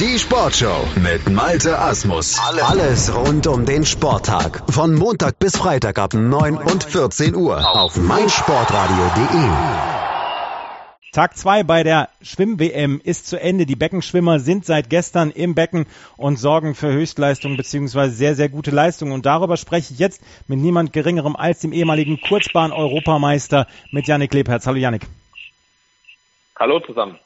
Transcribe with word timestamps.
Die 0.00 0.18
Sportshow 0.18 0.88
mit 0.96 1.30
Malte 1.30 1.78
Asmus. 1.78 2.40
Alles 2.40 3.14
rund 3.14 3.46
um 3.46 3.64
den 3.64 3.84
Sporttag. 3.84 4.64
Von 4.68 4.92
Montag 4.92 5.38
bis 5.38 5.56
Freitag 5.56 6.00
ab 6.00 6.14
9 6.14 6.56
und 6.56 6.82
14 6.82 7.36
Uhr 7.36 7.64
auf 7.76 7.96
meinsportradio.de. 7.96 9.50
Tag 11.12 11.36
2 11.36 11.62
bei 11.62 11.84
der 11.84 12.08
Schwimm-WM 12.22 13.00
ist 13.04 13.28
zu 13.28 13.40
Ende. 13.40 13.66
Die 13.66 13.76
Beckenschwimmer 13.76 14.40
sind 14.40 14.64
seit 14.66 14.90
gestern 14.90 15.30
im 15.30 15.54
Becken 15.54 15.86
und 16.16 16.40
sorgen 16.40 16.74
für 16.74 16.92
Höchstleistung 16.92 17.56
bzw. 17.56 18.08
sehr, 18.08 18.34
sehr 18.34 18.48
gute 18.48 18.72
Leistung. 18.72 19.12
Und 19.12 19.26
darüber 19.26 19.56
spreche 19.56 19.92
ich 19.92 20.00
jetzt 20.00 20.22
mit 20.48 20.58
niemand 20.58 20.92
Geringerem 20.92 21.36
als 21.36 21.60
dem 21.60 21.72
ehemaligen 21.72 22.20
Kurzbahn-Europameister 22.20 23.68
mit 23.92 24.08
Yannick 24.08 24.34
Lebherz. 24.34 24.66
Hallo 24.66 24.78
Yannick. 24.78 25.06
Hallo 26.58 26.80
zusammen. 26.80 27.16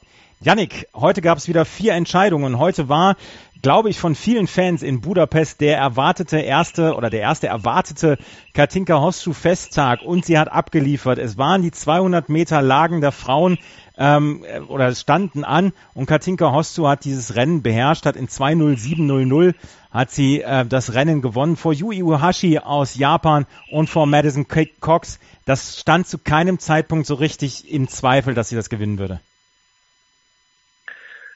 Yannick, 0.41 0.87
heute 0.93 1.21
gab 1.21 1.37
es 1.37 1.49
wieder 1.49 1.65
vier 1.65 1.93
Entscheidungen. 1.95 2.59
Heute 2.59 2.87
war 2.87 3.17
glaube 3.61 3.89
ich, 3.89 3.99
von 3.99 4.15
vielen 4.15 4.47
Fans 4.47 4.83
in 4.83 5.01
Budapest 5.01 5.59
der 5.59 5.77
erwartete 5.77 6.39
erste 6.39 6.95
oder 6.95 7.09
der 7.09 7.19
erste 7.19 7.47
erwartete 7.47 8.17
Katinka 8.53 9.01
Hostschuh 9.01 9.33
Festtag 9.33 10.01
und 10.01 10.25
sie 10.25 10.37
hat 10.37 10.49
abgeliefert. 10.49 11.17
Es 11.17 11.37
waren 11.37 11.61
die 11.61 11.71
200 11.71 12.29
Meter 12.29 12.61
Lagen 12.61 13.01
der 13.01 13.11
Frauen 13.11 13.57
ähm, 13.97 14.45
oder 14.69 14.95
standen 14.95 15.43
an 15.43 15.73
und 15.93 16.05
Katinka 16.05 16.53
Hostschuh 16.53 16.87
hat 16.87 17.03
dieses 17.03 17.35
Rennen 17.35 17.61
beherrscht, 17.61 18.05
hat 18.05 18.15
in 18.15 18.29
2.07.00 18.29 19.55
hat 19.91 20.11
sie 20.11 20.41
äh, 20.41 20.65
das 20.65 20.93
Rennen 20.93 21.21
gewonnen 21.21 21.57
vor 21.57 21.73
Yui 21.73 22.01
Uhashi 22.01 22.59
aus 22.59 22.95
Japan 22.95 23.45
und 23.71 23.89
vor 23.89 24.05
Madison 24.05 24.47
Cox. 24.79 25.19
Das 25.43 25.79
stand 25.79 26.07
zu 26.07 26.17
keinem 26.17 26.59
Zeitpunkt 26.59 27.07
so 27.07 27.15
richtig 27.15 27.69
im 27.69 27.89
Zweifel, 27.89 28.35
dass 28.35 28.47
sie 28.47 28.55
das 28.55 28.69
gewinnen 28.69 28.99
würde. 28.99 29.19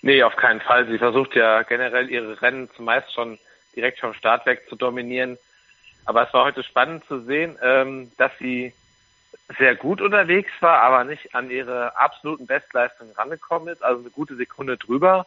Nee, 0.03 0.21
auf 0.21 0.35
keinen 0.35 0.59
Fall. 0.59 0.85
Sie 0.87 0.97
versucht 0.97 1.33
ja 1.33 1.63
generell 1.63 2.11
ihre 2.11 2.41
Rennen 2.41 2.69
zumeist 2.75 3.13
schon 3.13 3.39
direkt 3.73 4.01
vom 4.01 4.13
Start 4.13 4.45
weg 4.45 4.67
zu 4.67 4.75
dominieren. 4.75 5.37
Aber 6.03 6.27
es 6.27 6.33
war 6.33 6.43
heute 6.43 6.61
spannend 6.61 7.05
zu 7.05 7.21
sehen, 7.21 7.57
ähm, 7.63 8.11
dass 8.17 8.31
sie 8.37 8.73
sehr 9.57 9.75
gut 9.75 10.01
unterwegs 10.01 10.51
war, 10.59 10.81
aber 10.81 11.05
nicht 11.05 11.33
an 11.33 11.49
ihre 11.49 11.95
absoluten 11.95 12.45
Bestleistungen 12.45 13.13
rangekommen 13.13 13.69
ist, 13.69 13.81
also 13.81 14.01
eine 14.01 14.09
gute 14.09 14.35
Sekunde 14.35 14.75
drüber. 14.75 15.25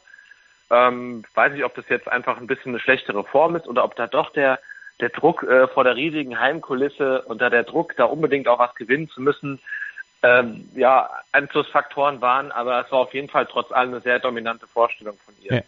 Ähm, 0.71 1.25
weiß 1.35 1.55
nicht, 1.55 1.65
ob 1.65 1.75
das 1.75 1.89
jetzt 1.89 2.09
einfach 2.09 2.37
ein 2.37 2.47
bisschen 2.47 2.73
eine 2.73 2.81
schlechtere 2.81 3.25
Form 3.25 3.57
ist 3.57 3.67
oder 3.67 3.83
ob 3.83 3.97
da 3.97 4.07
doch 4.07 4.31
der, 4.31 4.59
der 5.01 5.09
Druck 5.09 5.43
äh, 5.43 5.69
vor 5.69 5.85
der 5.85 5.97
riesigen 5.97 6.39
Heimkulisse 6.39 7.23
und 7.23 7.41
da 7.41 7.49
der 7.49 7.65
Druck, 7.65 7.97
da 7.97 8.05
unbedingt 8.05 8.47
auch 8.47 8.59
was 8.59 8.75
gewinnen 8.75 9.09
zu 9.09 9.23
müssen, 9.23 9.59
ähm, 10.27 10.69
ja, 10.75 11.11
Einflussfaktoren 11.33 12.21
waren, 12.21 12.53
aber 12.53 12.85
es 12.85 12.91
war 12.91 13.01
auf 13.01 13.15
jeden 13.15 13.29
Fall 13.29 13.47
trotz 13.47 13.71
allem 13.73 13.91
eine 13.91 14.01
sehr 14.01 14.19
dominante 14.19 14.67
Vorstellung 14.67 15.17
von 15.25 15.35
ihr. 15.43 15.57
Ja. 15.57 15.63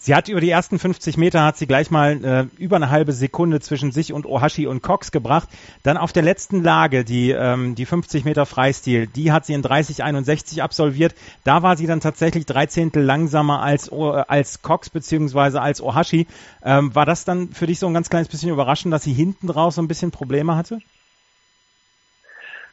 Sie 0.00 0.14
hat 0.14 0.28
über 0.28 0.40
die 0.40 0.48
ersten 0.48 0.78
50 0.78 1.16
Meter 1.16 1.42
hat 1.42 1.56
sie 1.56 1.66
gleich 1.66 1.90
mal 1.90 2.24
äh, 2.24 2.62
über 2.62 2.76
eine 2.76 2.90
halbe 2.90 3.12
Sekunde 3.12 3.58
zwischen 3.58 3.90
sich 3.90 4.12
und 4.12 4.26
Ohashi 4.26 4.68
und 4.68 4.80
Cox 4.80 5.10
gebracht. 5.10 5.48
Dann 5.82 5.96
auf 5.96 6.12
der 6.12 6.22
letzten 6.22 6.62
Lage, 6.62 7.04
die, 7.04 7.32
ähm, 7.32 7.74
die 7.74 7.84
50 7.84 8.24
Meter 8.24 8.46
Freistil, 8.46 9.08
die 9.08 9.32
hat 9.32 9.44
sie 9.44 9.54
in 9.54 9.64
30,61 9.64 10.62
absolviert. 10.62 11.16
Da 11.42 11.64
war 11.64 11.76
sie 11.76 11.88
dann 11.88 11.98
tatsächlich 11.98 12.46
drei 12.46 12.66
Zehntel 12.66 13.02
langsamer 13.02 13.60
als, 13.60 13.90
äh, 13.90 13.94
als 13.96 14.62
Cox 14.62 14.88
beziehungsweise 14.88 15.60
als 15.60 15.82
Ohashi. 15.82 16.28
Ähm, 16.62 16.94
war 16.94 17.04
das 17.04 17.24
dann 17.24 17.48
für 17.48 17.66
dich 17.66 17.80
so 17.80 17.88
ein 17.88 17.94
ganz 17.94 18.08
kleines 18.08 18.28
bisschen 18.28 18.50
überraschend, 18.50 18.94
dass 18.94 19.02
sie 19.02 19.12
hinten 19.12 19.50
raus 19.50 19.74
so 19.74 19.82
ein 19.82 19.88
bisschen 19.88 20.12
Probleme 20.12 20.54
hatte? 20.54 20.78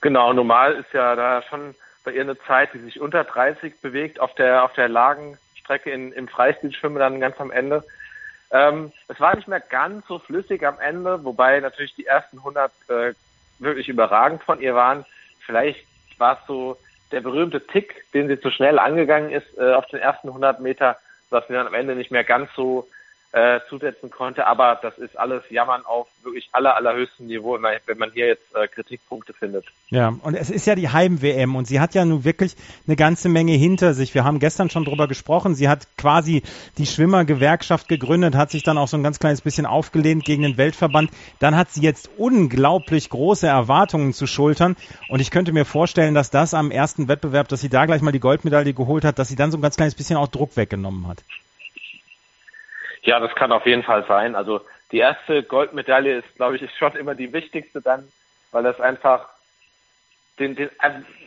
Genau, 0.05 0.31
normal 0.33 0.73
ist 0.73 0.93
ja 0.93 1.15
da 1.15 1.41
schon 1.41 1.73
bei 2.03 2.11
ihr 2.11 2.21
eine 2.21 2.37
Zeit, 2.37 2.71
die 2.75 2.77
sich 2.77 3.01
unter 3.01 3.23
30 3.23 3.81
bewegt, 3.81 4.19
auf 4.19 4.35
der, 4.35 4.63
auf 4.63 4.71
der 4.73 4.87
Lagenstrecke 4.87 5.89
in, 5.89 6.11
im 6.11 6.27
Freistilschwimmen 6.27 6.99
dann 6.99 7.19
ganz 7.19 7.41
am 7.41 7.49
Ende. 7.49 7.83
Ähm, 8.51 8.91
es 9.07 9.19
war 9.19 9.35
nicht 9.35 9.47
mehr 9.47 9.61
ganz 9.61 10.05
so 10.05 10.19
flüssig 10.19 10.63
am 10.63 10.79
Ende, 10.79 11.23
wobei 11.23 11.59
natürlich 11.59 11.95
die 11.95 12.05
ersten 12.05 12.37
100 12.37 12.71
äh, 12.87 13.13
wirklich 13.57 13.89
überragend 13.89 14.43
von 14.43 14.61
ihr 14.61 14.75
waren. 14.75 15.05
Vielleicht 15.43 15.87
war 16.19 16.33
es 16.39 16.45
so 16.45 16.77
der 17.11 17.21
berühmte 17.21 17.65
Tick, 17.65 18.05
den 18.13 18.27
sie 18.27 18.39
zu 18.39 18.51
schnell 18.51 18.77
angegangen 18.77 19.31
ist 19.31 19.57
äh, 19.57 19.73
auf 19.73 19.87
den 19.87 20.01
ersten 20.01 20.27
100 20.27 20.59
Meter, 20.59 20.99
dass 21.31 21.47
sie 21.47 21.53
dann 21.53 21.65
am 21.65 21.73
Ende 21.73 21.95
nicht 21.95 22.11
mehr 22.11 22.23
ganz 22.23 22.51
so 22.55 22.87
äh, 23.31 23.59
zusetzen 23.69 24.09
konnte. 24.09 24.47
Aber 24.47 24.79
das 24.81 24.97
ist 24.97 25.17
alles 25.17 25.43
Jammern 25.49 25.85
auf 25.85 26.07
wirklich 26.23 26.49
aller, 26.53 26.75
allerhöchstem 26.75 27.27
Niveau, 27.27 27.59
wenn 27.61 27.97
man 27.97 28.11
hier 28.11 28.27
jetzt 28.27 28.55
äh, 28.55 28.67
Kritikpunkte 28.67 29.33
findet. 29.33 29.65
Ja, 29.89 30.13
und 30.21 30.35
es 30.35 30.49
ist 30.49 30.65
ja 30.65 30.75
die 30.75 30.89
Heim-WM 30.89 31.55
und 31.55 31.65
sie 31.65 31.79
hat 31.79 31.93
ja 31.95 32.05
nun 32.05 32.23
wirklich 32.23 32.55
eine 32.87 32.95
ganze 32.95 33.29
Menge 33.29 33.51
hinter 33.53 33.93
sich. 33.93 34.13
Wir 34.13 34.23
haben 34.23 34.39
gestern 34.39 34.69
schon 34.69 34.85
drüber 34.85 35.07
gesprochen. 35.07 35.53
Sie 35.53 35.67
hat 35.67 35.87
quasi 35.97 36.43
die 36.77 36.85
Schwimmergewerkschaft 36.85 37.87
gegründet, 37.87 38.35
hat 38.35 38.51
sich 38.51 38.63
dann 38.63 38.77
auch 38.77 38.87
so 38.87 38.97
ein 38.97 39.03
ganz 39.03 39.19
kleines 39.19 39.41
bisschen 39.41 39.65
aufgelehnt 39.65 40.23
gegen 40.23 40.43
den 40.43 40.57
Weltverband. 40.57 41.11
Dann 41.39 41.55
hat 41.55 41.71
sie 41.71 41.81
jetzt 41.81 42.09
unglaublich 42.17 43.09
große 43.09 43.47
Erwartungen 43.47 44.13
zu 44.13 44.27
schultern 44.27 44.75
und 45.09 45.19
ich 45.19 45.29
könnte 45.29 45.51
mir 45.51 45.65
vorstellen, 45.65 46.15
dass 46.15 46.31
das 46.31 46.53
am 46.53 46.71
ersten 46.71 47.07
Wettbewerb, 47.07 47.47
dass 47.49 47.61
sie 47.61 47.69
da 47.69 47.85
gleich 47.85 48.01
mal 48.01 48.11
die 48.11 48.19
Goldmedaille 48.19 48.73
geholt 48.73 49.03
hat, 49.03 49.19
dass 49.19 49.27
sie 49.27 49.35
dann 49.35 49.51
so 49.51 49.57
ein 49.57 49.61
ganz 49.61 49.75
kleines 49.75 49.95
bisschen 49.95 50.17
auch 50.17 50.27
Druck 50.27 50.55
weggenommen 50.55 51.07
hat. 51.07 51.23
Ja, 53.05 53.19
das 53.19 53.33
kann 53.35 53.51
auf 53.51 53.65
jeden 53.65 53.83
Fall 53.83 54.05
sein. 54.07 54.35
Also 54.35 54.61
die 54.91 54.97
erste 54.97 55.43
Goldmedaille 55.43 56.17
ist, 56.17 56.35
glaube 56.35 56.57
ich, 56.57 56.77
schon 56.77 56.95
immer 56.95 57.15
die 57.15 57.31
wichtigste 57.31 57.81
dann, 57.81 58.07
weil 58.51 58.63
das 58.63 58.81
einfach 58.81 59.29
den, 60.39 60.55
den, 60.55 60.69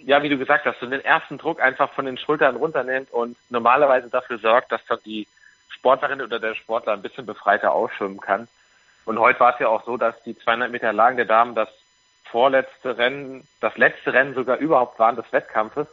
ja, 0.05 0.23
wie 0.23 0.29
du 0.29 0.37
gesagt 0.37 0.67
hast, 0.67 0.81
so 0.81 0.87
den 0.87 1.05
ersten 1.05 1.39
Druck 1.39 1.63
einfach 1.63 1.93
von 1.93 2.05
den 2.05 2.19
Schultern 2.19 2.57
runternimmt 2.57 3.11
und 3.11 3.37
normalerweise 3.49 4.11
dafür 4.11 4.39
sorgt, 4.39 4.73
dass 4.73 4.85
dann 4.87 4.99
die 5.05 5.27
Sportlerin 5.71 6.21
oder 6.21 6.41
der 6.41 6.55
Sportler 6.55 6.93
ein 6.93 7.03
bisschen 7.03 7.27
befreiter 7.27 7.73
ausschwimmen 7.73 8.21
kann. 8.21 8.49
Und 9.05 9.19
heute 9.19 9.41
war 9.41 9.55
es 9.55 9.61
ja 9.61 9.69
auch 9.69 9.85
so, 9.87 9.97
dass 9.97 10.21
die 10.25 10.37
200 10.37 10.71
Meter 10.71 10.93
Lagen 10.93 11.17
der 11.17 11.27
Damen 11.27 11.55
das 11.55 11.69
vorletzte 12.25 12.99
Rennen, 12.99 13.47
das 13.61 13.77
letzte 13.79 14.13
Rennen 14.13 14.35
sogar 14.35 14.59
überhaupt 14.59 14.99
waren 14.99 15.17
des 15.17 15.33
Wettkampfes. 15.33 15.87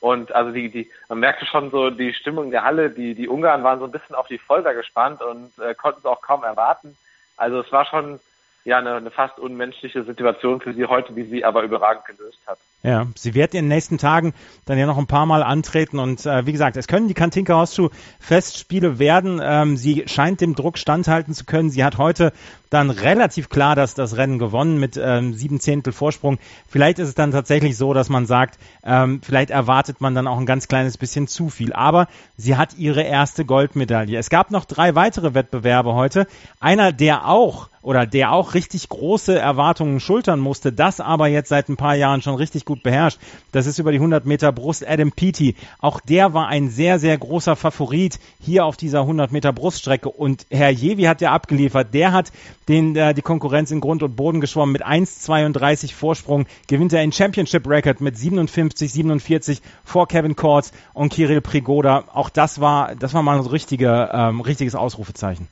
Und 0.00 0.34
also 0.34 0.52
die, 0.52 0.68
die, 0.70 0.90
man 1.08 1.20
merkte 1.20 1.46
schon 1.46 1.70
so 1.70 1.90
die 1.90 2.12
Stimmung 2.12 2.50
der 2.50 2.64
Halle, 2.64 2.90
die, 2.90 3.14
die 3.14 3.28
Ungarn 3.28 3.64
waren 3.64 3.78
so 3.78 3.86
ein 3.86 3.90
bisschen 3.90 4.14
auf 4.14 4.28
die 4.28 4.38
Folter 4.38 4.74
gespannt 4.74 5.22
und 5.22 5.58
äh, 5.58 5.74
konnten 5.74 6.00
es 6.00 6.06
auch 6.06 6.20
kaum 6.20 6.44
erwarten. 6.44 6.96
Also 7.36 7.60
es 7.60 7.72
war 7.72 7.86
schon 7.86 8.20
ja 8.66 8.78
eine, 8.78 8.94
eine 8.94 9.10
fast 9.10 9.38
unmenschliche 9.38 10.02
Situation 10.02 10.60
für 10.60 10.74
sie 10.74 10.86
heute, 10.86 11.12
die 11.12 11.22
sie 11.22 11.44
aber 11.44 11.62
überragend 11.62 12.04
gelöst 12.04 12.40
hat. 12.46 12.58
Ja, 12.82 13.06
sie 13.16 13.34
wird 13.34 13.54
in 13.54 13.64
den 13.64 13.68
nächsten 13.68 13.96
Tagen 13.96 14.34
dann 14.64 14.78
ja 14.78 14.86
noch 14.86 14.98
ein 14.98 15.06
paar 15.06 15.26
Mal 15.26 15.42
antreten 15.42 15.98
und 15.98 16.26
äh, 16.26 16.46
wie 16.46 16.52
gesagt, 16.52 16.76
es 16.76 16.86
können 16.86 17.08
die 17.08 17.14
Kantinka 17.14 17.54
Hausschuh 17.54 17.90
Festspiele 18.20 18.98
werden. 18.98 19.40
Ähm, 19.42 19.76
sie 19.76 20.04
scheint 20.06 20.40
dem 20.40 20.54
Druck 20.54 20.78
standhalten 20.78 21.32
zu 21.32 21.44
können. 21.44 21.70
Sie 21.70 21.84
hat 21.84 21.98
heute 21.98 22.32
dann 22.70 22.90
relativ 22.90 23.48
klar 23.48 23.76
das, 23.76 23.94
das 23.94 24.16
Rennen 24.16 24.38
gewonnen 24.38 24.78
mit 24.78 25.00
ähm, 25.02 25.34
sieben 25.34 25.60
Zehntel 25.60 25.92
Vorsprung. 25.92 26.38
Vielleicht 26.68 26.98
ist 26.98 27.08
es 27.08 27.14
dann 27.14 27.30
tatsächlich 27.30 27.76
so, 27.76 27.94
dass 27.94 28.08
man 28.08 28.26
sagt, 28.26 28.58
ähm, 28.84 29.20
vielleicht 29.22 29.50
erwartet 29.50 30.00
man 30.00 30.14
dann 30.14 30.26
auch 30.26 30.38
ein 30.38 30.46
ganz 30.46 30.68
kleines 30.68 30.98
bisschen 30.98 31.28
zu 31.28 31.48
viel. 31.48 31.72
Aber 31.72 32.08
sie 32.36 32.56
hat 32.56 32.76
ihre 32.76 33.02
erste 33.02 33.44
Goldmedaille. 33.44 34.18
Es 34.18 34.30
gab 34.30 34.50
noch 34.50 34.64
drei 34.64 34.94
weitere 34.94 35.34
Wettbewerbe 35.34 35.94
heute. 35.94 36.26
Einer, 36.60 36.92
der 36.92 37.28
auch 37.28 37.68
oder 37.86 38.04
der 38.04 38.32
auch 38.32 38.54
richtig 38.56 38.88
große 38.88 39.38
Erwartungen 39.38 40.00
schultern 40.00 40.40
musste, 40.40 40.72
das 40.72 40.98
aber 40.98 41.26
jetzt 41.26 41.50
seit 41.50 41.68
ein 41.68 41.76
paar 41.76 41.94
Jahren 41.94 42.22
schon 42.22 42.36
richtig 42.36 42.64
gut 42.64 42.82
beherrscht. 42.82 43.18
Das 43.52 43.66
ist 43.66 43.78
über 43.78 43.92
die 43.92 43.98
100 43.98 44.24
Meter 44.24 44.50
Brust 44.50 44.88
Adam 44.88 45.12
Peaty. 45.12 45.56
Auch 45.78 46.00
der 46.00 46.32
war 46.32 46.48
ein 46.48 46.70
sehr, 46.70 46.98
sehr 46.98 47.18
großer 47.18 47.54
Favorit 47.54 48.18
hier 48.40 48.64
auf 48.64 48.78
dieser 48.78 49.00
100 49.00 49.30
Meter 49.30 49.52
Bruststrecke 49.52 50.08
und 50.08 50.46
Herr 50.48 50.70
Jevi 50.70 51.02
hat 51.02 51.20
ja 51.20 51.32
abgeliefert. 51.32 51.92
Der 51.92 52.12
hat 52.12 52.32
den, 52.68 52.96
äh, 52.96 53.12
die 53.12 53.20
Konkurrenz 53.22 53.70
in 53.70 53.80
Grund 53.80 54.02
und 54.02 54.16
Boden 54.16 54.40
geschwommen 54.40 54.72
mit 54.72 54.86
1,32 54.86 55.92
Vorsprung, 55.92 56.46
gewinnt 56.66 56.94
er 56.94 57.02
in 57.02 57.12
Championship 57.12 57.68
Record 57.68 58.00
mit 58.00 58.16
57, 58.16 58.90
47 58.90 59.60
vor 59.84 60.08
Kevin 60.08 60.34
Kortz 60.34 60.72
und 60.94 61.12
Kirill 61.12 61.42
Prigoda. 61.42 62.04
Auch 62.14 62.30
das 62.30 62.58
war, 62.58 62.94
das 62.94 63.12
war 63.12 63.22
mal 63.22 63.38
ein 63.38 63.46
richtige, 63.46 64.08
ähm, 64.12 64.40
richtiges 64.40 64.74
Ausrufezeichen. 64.74 65.46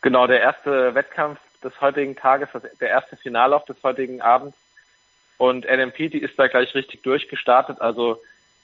Genau, 0.00 0.26
der 0.26 0.40
erste 0.40 0.94
Wettkampf 0.94 1.40
des 1.62 1.80
heutigen 1.80 2.16
Tages, 2.16 2.48
der 2.80 2.88
erste 2.88 3.16
Finallauf 3.16 3.64
des 3.64 3.76
heutigen 3.82 4.20
Abends. 4.20 4.56
Und 5.38 5.68
Adam 5.68 5.92
Peaty 5.92 6.18
ist 6.18 6.38
da 6.38 6.46
gleich 6.48 6.74
richtig 6.74 7.02
durchgestartet. 7.02 7.80
Also 7.80 8.20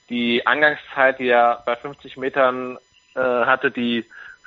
die 0.09 0.47
Angangszeit, 0.47 1.19
die 1.19 1.29
er 1.29 1.63
bei 1.67 1.77
50 1.77 2.17
Metern 2.17 2.79
äh, 3.15 3.21
hatte, 3.21 3.71
die 3.71 4.05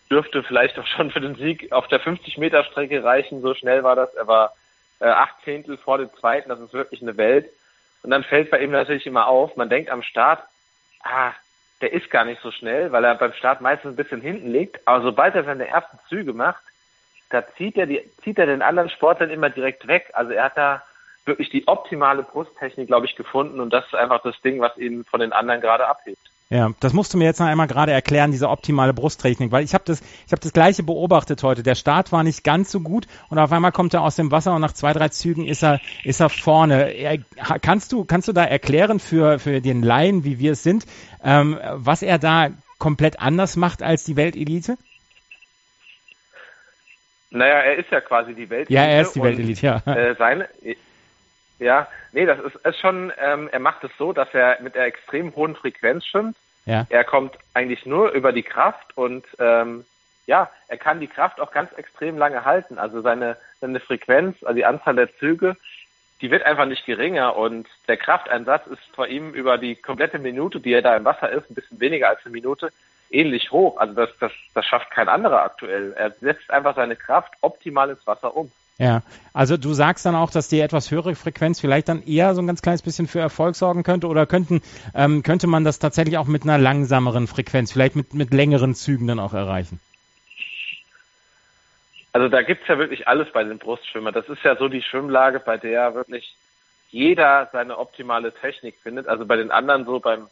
dürfte 0.10 0.44
vielleicht 0.44 0.78
auch 0.80 0.88
schon 0.88 1.12
für 1.12 1.22
den 1.22 1.36
Sieg 1.36 1.72
auf 1.72 1.88
der 1.88 2.00
50 2.00 2.38
Meter 2.38 2.63
Strecke 2.63 3.04
reichen. 3.04 3.42
So 3.42 3.54
schnell 3.54 3.83
war 3.83 3.95
das. 3.95 4.13
Er 4.13 4.28
war 4.28 4.54
äh, 5.00 5.06
acht 5.06 5.36
Zehntel 5.44 5.78
vor 5.78 5.98
dem 5.98 6.10
zweiten. 6.19 6.50
Das 6.50 6.60
ist 6.60 6.74
wirklich 6.74 7.01
eine 7.01 7.18
Welt. 7.18 7.50
Und 8.04 8.12
dann 8.12 8.24
fällt 8.24 8.50
bei 8.50 8.62
ihm 8.62 8.72
natürlich 8.72 9.06
immer 9.06 9.28
auf, 9.28 9.56
man 9.57 9.69
denkt 9.69 9.90
am 9.90 10.04
Start, 10.04 10.42
ah, 11.04 11.31
der 11.81 11.94
ist 11.94 12.10
gar 12.10 12.25
nicht 12.25 12.42
so 12.42 12.51
schnell, 12.51 12.92
weil 12.92 13.04
er 13.04 13.16
beim 13.16 13.33
Start 13.33 13.62
meistens 13.62 13.94
ein 13.94 13.95
bisschen 13.95 14.22
hinten 14.22 14.51
liegt. 14.51 14.88
Aber 14.88 15.04
sobald 15.04 15.36
er 15.36 15.44
seine 15.44 15.68
ersten 15.68 16.00
Züge 16.07 16.33
macht, 16.33 16.62
da 17.30 17.44
zieht 17.58 17.78
er, 17.78 17.86
die, 17.86 18.02
zieht 18.24 18.38
er 18.40 18.46
den 18.46 18.62
anderen 18.62 18.90
Sportlern 18.90 19.30
immer 19.30 19.50
direkt 19.50 19.88
weg. 19.88 20.12
Also 20.14 20.32
er 20.32 20.46
hat 20.46 20.58
da 20.58 20.84
wirklich 21.26 21.50
die 21.50 21.68
optimale 21.68 22.24
Brusttechnik, 22.24 22.88
glaube 22.88 23.06
ich, 23.06 23.16
gefunden 23.16 23.60
und 23.60 23.72
das 23.72 23.86
ist 23.86 23.96
einfach 23.96 24.22
das 24.24 24.40
Ding, 24.42 24.62
was 24.62 24.78
ihn 24.78 25.04
von 25.04 25.20
den 25.20 25.34
anderen 25.34 25.62
gerade 25.62 25.88
abhebt. 25.88 26.20
Ja, 26.50 26.72
das 26.80 26.94
musst 26.94 27.14
du 27.14 27.18
mir 27.18 27.26
jetzt 27.26 27.42
noch 27.42 27.48
einmal 27.48 27.68
gerade 27.68 27.92
erklären, 27.92 28.32
diese 28.32 28.48
optimale 28.48 28.94
Brusttechnik, 28.94 29.52
weil 29.52 29.66
ich 29.66 29.74
habe 29.74 29.84
das, 29.86 30.00
ich 30.00 30.32
habe 30.32 30.40
das 30.40 30.54
gleiche 30.54 30.82
beobachtet 30.82 31.44
heute. 31.44 31.62
Der 31.62 31.76
Start 31.76 32.14
war 32.14 32.24
nicht 32.24 32.46
ganz 32.46 32.72
so 32.72 32.80
gut 32.80 33.06
und 33.30 33.38
auf 33.38 33.52
einmal 33.52 33.74
kommt 33.74 33.94
er 33.94 34.02
aus 34.02 34.16
dem 34.16 34.32
Wasser 34.32 34.56
und 34.56 34.62
nach 34.62 34.72
zwei, 34.72 34.94
drei 34.94 35.10
Zügen 35.10 35.46
ist 35.46 35.62
er, 35.62 35.82
ist 36.06 36.22
er 36.22 36.30
vorne. 36.30 36.94
Er, 36.94 37.18
kannst 37.62 37.92
du, 37.92 38.06
kannst 38.06 38.30
du 38.30 38.32
da 38.32 38.46
erklären 38.46 39.02
für, 39.02 39.40
für 39.40 39.60
den 39.60 39.84
Laien, 39.84 40.24
wie 40.24 40.40
wir 40.40 40.54
es 40.54 40.64
sind, 40.64 40.86
ähm, 41.22 41.60
was 41.74 42.02
er 42.02 42.18
da 42.18 42.52
komplett 42.80 43.20
anders 43.20 43.58
macht 43.58 43.84
als 43.84 44.06
die 44.06 44.16
Weltelite? 44.16 44.78
Naja, 47.30 47.60
er 47.60 47.76
ist 47.76 47.92
ja 47.92 48.02
quasi 48.02 48.34
die 48.34 48.50
Weltelite. 48.50 48.74
Ja, 48.74 48.84
er 48.84 49.02
ist 49.02 49.14
die 49.14 49.22
Weltelite, 49.22 49.66
ja. 49.66 49.82
Äh, 49.86 50.16
seine, 50.16 50.48
ja, 51.60 51.88
nee, 52.14 52.26
das 52.26 52.40
ist, 52.40 52.56
ist 52.56 52.80
schon, 52.80 53.12
ähm, 53.20 53.50
er 53.52 53.60
macht 53.60 53.84
es 53.84 53.92
so, 53.98 54.14
dass 54.14 54.34
er 54.34 54.60
mit 54.62 54.76
der 54.76 54.86
extrem 54.86 55.36
hohen 55.36 55.56
Frequenz 55.56 56.06
schwimmt. 56.06 56.36
Ja. 56.66 56.86
Er 56.90 57.04
kommt 57.04 57.38
eigentlich 57.54 57.86
nur 57.86 58.12
über 58.12 58.32
die 58.32 58.44
Kraft 58.44 58.98
und 58.98 59.26
ähm, 59.40 59.86
ja, 60.26 60.50
er 60.68 60.78
kann 60.78 61.00
die 61.00 61.08
Kraft 61.08 61.40
auch 61.40 61.52
ganz 61.52 61.72
extrem 61.74 62.18
lange 62.18 62.44
halten. 62.46 62.78
Also 62.78 63.02
seine, 63.02 63.38
seine 63.62 63.80
Frequenz, 63.80 64.44
also 64.44 64.56
die 64.56 64.66
Anzahl 64.66 64.96
der 64.96 65.16
Züge, 65.18 65.56
die 66.22 66.32
wird 66.32 66.44
einfach 66.44 66.66
nicht 66.66 66.86
geringer 66.86 67.36
und 67.36 67.68
der 67.88 67.98
Krafteinsatz 67.98 68.68
ist 68.68 68.82
vor 68.94 69.08
ihm 69.08 69.34
über 69.34 69.58
die 69.58 69.76
komplette 69.76 70.20
Minute, 70.20 70.60
die 70.60 70.74
er 70.74 70.82
da 70.82 70.98
im 70.98 71.06
Wasser 71.06 71.30
ist, 71.32 71.50
ein 71.50 71.56
bisschen 71.56 71.80
weniger 71.80 72.10
als 72.10 72.20
eine 72.26 72.34
Minute, 72.34 72.72
ähnlich 73.09 73.51
hoch. 73.51 73.77
Also 73.77 73.94
das, 73.94 74.09
das, 74.19 74.31
das 74.54 74.65
schafft 74.65 74.92
kein 74.92 75.09
anderer 75.09 75.42
aktuell. 75.42 75.94
Er 75.94 76.12
setzt 76.12 76.50
einfach 76.51 76.75
seine 76.75 76.95
Kraft 76.95 77.33
optimal 77.42 77.89
ins 77.89 78.06
Wasser 78.06 78.36
um. 78.36 78.51
Ja, 78.80 79.01
also 79.33 79.57
du 79.57 79.74
sagst 79.74 80.06
dann 80.06 80.13
auch, 80.13 80.30
dass 80.30 80.50
die 80.50 80.59
etwas 80.59 80.92
höhere 80.92 81.15
Frequenz 81.15 81.59
vielleicht 81.59 81.89
dann 81.89 82.04
eher 82.04 82.36
so 82.36 82.42
ein 82.42 82.48
ganz 82.48 82.62
kleines 82.62 82.83
bisschen 82.83 83.07
für 83.07 83.19
Erfolg 83.19 83.56
sorgen 83.56 83.81
könnte 83.81 84.07
oder 84.07 84.27
könnten, 84.27 84.62
ähm, 84.94 85.24
könnte 85.24 85.48
man 85.48 85.63
das 85.63 85.80
tatsächlich 85.80 86.19
auch 86.19 86.27
mit 86.27 86.44
einer 86.44 86.59
langsameren 86.59 87.25
Frequenz, 87.25 87.71
vielleicht 87.71 87.95
mit, 87.95 88.13
mit 88.13 88.33
längeren 88.33 88.75
Zügen 88.75 89.07
dann 89.07 89.19
auch 89.19 89.33
erreichen? 89.33 89.80
Also 92.13 92.30
da 92.30 92.44
gibt's 92.44 92.68
ja 92.68 92.77
wirklich 92.77 93.07
alles 93.07 93.31
bei 93.31 93.44
den 93.44 93.57
Brustschwimmern. 93.57 94.13
Das 94.13 94.30
ist 94.30 94.44
ja 94.44 94.56
so 94.56 94.68
die 94.68 94.83
Schwimmlage, 94.83 95.39
bei 95.39 95.57
der 95.57 95.95
wirklich 95.95 96.36
jeder 96.89 97.50
seine 97.51 97.77
optimale 97.77 98.31
Technik 98.31 98.75
findet. 98.81 99.07
Also 99.07 99.25
bei 99.25 99.36
den 99.36 99.51
anderen 99.51 99.86
so 99.86 100.00
beim 100.00 100.27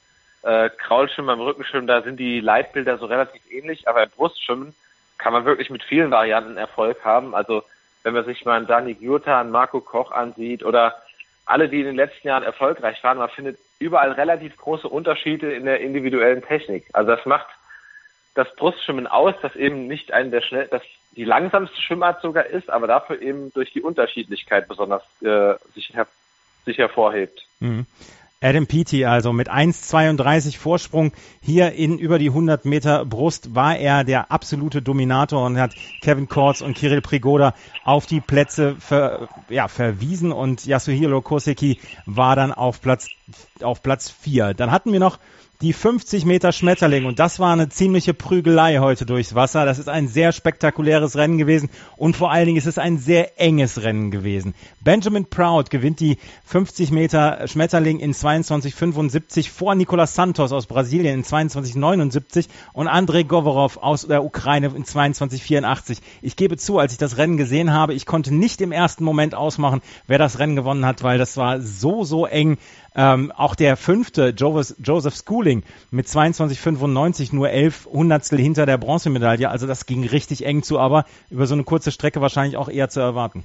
äh, 0.46 0.70
Kraulschwimmen, 0.70 1.36
beim 1.36 1.46
Rückenschwimmen, 1.46 1.88
da 1.88 2.02
sind 2.02 2.20
die 2.20 2.40
Leitbilder 2.40 2.98
so 2.98 3.08
relativ 3.08 3.42
ähnlich, 3.52 3.88
aber 3.88 4.02
beim 4.02 4.12
Brustschwimmen 4.12 4.76
kann 5.18 5.34
man 5.34 5.46
wirklich 5.46 5.70
mit 5.70 5.84
vielen 5.84 6.12
Varianten 6.12 6.58
Erfolg 6.58 7.04
haben. 7.04 7.34
Also 7.34 7.64
wenn 8.04 8.14
man 8.14 8.26
sich 8.26 8.46
mal 8.46 8.58
einen 8.58 8.68
Dani 8.68 8.94
Gjurta, 8.94 9.42
einen 9.42 9.52
Marco 9.52 9.82
Koch 9.82 10.12
ansieht 10.12 10.64
oder 10.64 11.02
alle, 11.46 11.70
die 11.70 11.80
in 11.80 11.86
den 11.86 11.96
letzten 11.96 12.28
Jahren 12.28 12.44
erfolgreich 12.44 13.04
waren, 13.04 13.18
man 13.18 13.30
findet 13.30 13.58
überall 13.80 14.12
relativ 14.12 14.56
große 14.58 14.88
Unterschiede 14.88 15.52
in 15.52 15.66
der 15.66 15.82
individuellen 15.82 16.44
Technik. 16.44 16.86
Also 16.94 17.16
das 17.16 17.26
macht 17.26 17.48
das 18.36 18.54
Brustschwimmen 18.56 19.08
aus, 19.08 19.34
das 19.42 19.56
eben 19.56 19.88
nicht 19.88 20.12
ein 20.12 20.32
der 20.32 20.42
schnell, 20.42 20.68
das 20.68 20.82
die 21.16 21.24
langsamste 21.24 21.82
Schwimmart 21.82 22.22
sogar 22.22 22.46
ist, 22.46 22.70
aber 22.70 22.88
dafür 22.88 23.22
eben 23.22 23.52
durch 23.54 23.72
die 23.72 23.82
Unterschiedlichkeit 23.82 24.68
besonders 24.68 25.04
äh, 25.22 25.56
sich, 25.74 25.90
her 25.94 26.08
sich 26.66 26.78
hervorhebt. 26.78 27.48
Mhm. 27.60 27.86
Adam 28.46 28.68
Peaty 28.68 29.06
also 29.06 29.34
mit 29.34 29.50
1,32 29.50 30.60
Vorsprung 30.60 31.14
hier 31.42 31.72
in 31.72 31.98
über 31.98 32.20
die 32.20 32.28
100 32.28 32.66
Meter 32.66 33.04
Brust 33.04 33.56
war 33.56 33.76
er 33.76 34.04
der 34.04 34.32
absolute 34.32 34.84
Dominator 34.84 35.44
und 35.44 35.58
hat 35.58 35.74
Kevin 36.02 36.30
Kortz 36.30 36.62
und 36.62 36.76
Kirill 36.76 37.02
Prigoda 37.02 37.56
auf 37.84 38.06
die 38.06 38.22
Plätze 38.22 38.76
ver, 38.78 39.30
ja, 39.50 39.68
verwiesen 39.68 40.32
und 40.32 40.64
Yasuhiro 40.68 41.24
Koseki 41.24 41.80
war 42.06 42.36
dann 42.36 42.52
auf 42.52 42.82
Platz 42.82 43.08
auf 43.62 43.82
Platz 43.82 44.12
4. 44.12 44.54
Dann 44.54 44.70
hatten 44.70 44.92
wir 44.94 45.00
noch 45.00 45.18
die 45.62 45.74
50 45.74 46.26
Meter 46.26 46.52
Schmetterling 46.52 47.06
und 47.06 47.20
das 47.20 47.40
war 47.40 47.54
eine 47.54 47.70
ziemliche 47.70 48.14
Prügelei 48.14 48.80
heute 48.80 49.06
durchs 49.06 49.36
Wasser. 49.36 49.66
Das 49.66 49.80
ist 49.80 49.88
ein 49.88 50.08
sehr 50.08 50.32
spektakuläres 50.32 51.16
Rennen 51.16 51.38
gewesen 51.38 51.70
und 51.96 52.16
vor 52.16 52.32
allen 52.32 52.46
Dingen 52.46 52.58
ist 52.58 52.66
es 52.66 52.78
ein 52.78 52.98
sehr 52.98 53.40
enges 53.40 53.82
Rennen 53.82 54.12
gewesen. 54.12 54.54
Benjamin 54.82 55.26
Proud 55.26 55.70
gewinnt 55.70 56.00
die 56.00 56.18
50 56.46 56.92
Meter 56.92 57.48
Schmetterling 57.48 58.00
in 58.00 58.14
22,75 58.14 59.50
vor 59.50 59.76
Nicolas 59.76 60.16
Santos 60.16 60.52
aus 60.52 60.66
Brasilien 60.66 61.16
in 61.16 61.24
22,79 61.24 62.48
und 62.74 62.88
Andrei 62.88 63.24
Govorov 63.24 63.78
aus 63.78 64.08
der 64.08 64.24
Ukraine 64.24 64.72
in 64.76 64.84
22,84. 64.84 66.00
Ich 66.22 66.36
gebe 66.36 66.58
zu, 66.58 66.80
als 66.80 66.92
ich 66.92 66.98
das 66.98 67.18
Rennen 67.18 67.38
gesehen 67.38 67.72
habe, 67.72 67.94
ich 67.94 68.06
konnte 68.06 68.34
nicht 68.34 68.62
im 68.62 68.72
ersten 68.72 69.04
Moment 69.04 69.36
ausmachen, 69.36 69.82
wer 70.08 70.18
das 70.18 70.40
Rennen 70.40 70.56
gewonnen 70.56 70.86
hat, 70.86 71.02
weil 71.04 71.18
das 71.18 71.38
war 71.38 71.62
so, 71.62 72.04
so 72.04 72.26
eng. 72.26 72.58
Ähm, 72.96 73.32
auch 73.36 73.56
der 73.56 73.76
fünfte, 73.76 74.30
Joseph, 74.30 75.16
Schooling, 75.16 75.64
mit 75.92 76.08
22,95 76.08 77.36
nur 77.36 77.50
elf 77.50 77.86
Hundertstel 77.86 78.40
hinter 78.40 78.66
der 78.66 78.78
Bronzemedaille. 78.78 79.50
Also 79.50 79.68
das 79.68 79.86
ging 79.86 80.08
richtig 80.08 80.46
eng 80.46 80.64
zu, 80.64 80.80
aber 80.80 81.06
über 81.30 81.46
so 81.46 81.56
eine 81.56 81.64
kurze 81.64 81.92
Strecke 81.92 82.22
wahrscheinlich 82.22 82.56
auch 82.56 82.70
eher 82.70 82.90
zu 82.90 83.02
erwarten. 83.02 83.44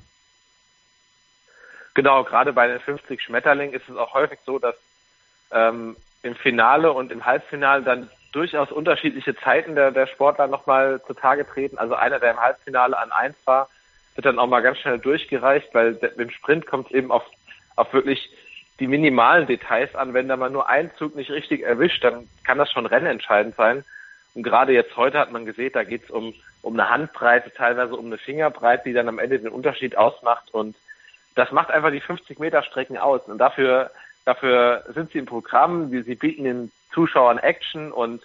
Genau, 1.94 2.22
gerade 2.22 2.52
bei 2.52 2.68
den 2.68 2.78
50 2.78 3.20
Schmetterlingen 3.20 3.74
ist 3.74 3.88
es 3.88 3.96
auch 3.96 4.14
häufig 4.14 4.38
so, 4.46 4.60
dass 4.60 4.76
ähm, 5.50 5.96
im 6.22 6.36
Finale 6.36 6.92
und 6.92 7.10
im 7.10 7.26
Halbfinale 7.26 7.82
dann 7.82 8.08
durchaus 8.32 8.70
unterschiedliche 8.70 9.34
Zeiten 9.36 9.74
der, 9.74 9.90
der 9.90 10.06
Sportler 10.06 10.46
nochmal 10.46 11.02
zutage 11.06 11.44
treten. 11.44 11.78
Also 11.78 11.94
einer, 11.94 12.20
der 12.20 12.30
im 12.30 12.40
Halbfinale 12.40 12.96
an 12.96 13.10
eins 13.10 13.36
war, 13.44 13.68
wird 14.14 14.26
dann 14.26 14.38
auch 14.38 14.46
mal 14.46 14.60
ganz 14.60 14.78
schnell 14.78 14.98
durchgereicht, 14.98 15.74
weil 15.74 15.96
im 16.16 16.30
Sprint 16.30 16.66
kommt 16.66 16.86
es 16.86 16.92
eben 16.92 17.10
auf, 17.10 17.24
auf 17.74 17.92
wirklich 17.92 18.30
die 18.80 18.88
minimalen 18.88 19.46
Details 19.46 19.94
an. 19.94 20.14
Wenn 20.14 20.28
da 20.28 20.36
mal 20.36 20.50
nur 20.50 20.68
ein 20.68 20.90
Zug 20.96 21.14
nicht 21.14 21.30
richtig 21.30 21.62
erwischt, 21.62 22.02
dann 22.02 22.28
kann 22.44 22.58
das 22.58 22.72
schon 22.72 22.86
rennentscheidend 22.86 23.54
sein. 23.54 23.84
Und 24.34 24.42
gerade 24.42 24.72
jetzt 24.72 24.96
heute 24.96 25.18
hat 25.18 25.32
man 25.32 25.44
gesehen, 25.44 25.72
da 25.72 25.84
geht 25.84 26.04
es 26.04 26.10
um, 26.10 26.34
um 26.62 26.74
eine 26.74 26.88
Handbreite, 26.88 27.52
teilweise 27.52 27.94
um 27.94 28.06
eine 28.06 28.18
Fingerbreite, 28.18 28.84
die 28.88 28.92
dann 28.92 29.08
am 29.08 29.18
Ende 29.18 29.38
den 29.38 29.48
Unterschied 29.48 29.96
ausmacht. 29.96 30.52
Und 30.52 30.76
das 31.34 31.52
macht 31.52 31.70
einfach 31.70 31.90
die 31.90 32.00
50 32.00 32.38
Meter 32.38 32.62
Strecken 32.62 32.96
aus. 32.96 33.22
Und 33.26 33.38
dafür, 33.38 33.90
dafür 34.24 34.84
sind 34.94 35.12
sie 35.12 35.18
im 35.18 35.26
Programm. 35.26 35.90
Sie, 35.90 36.02
sie 36.02 36.14
bieten 36.14 36.44
den 36.44 36.72
Zuschauern 36.92 37.38
Action 37.38 37.92
und 37.92 38.22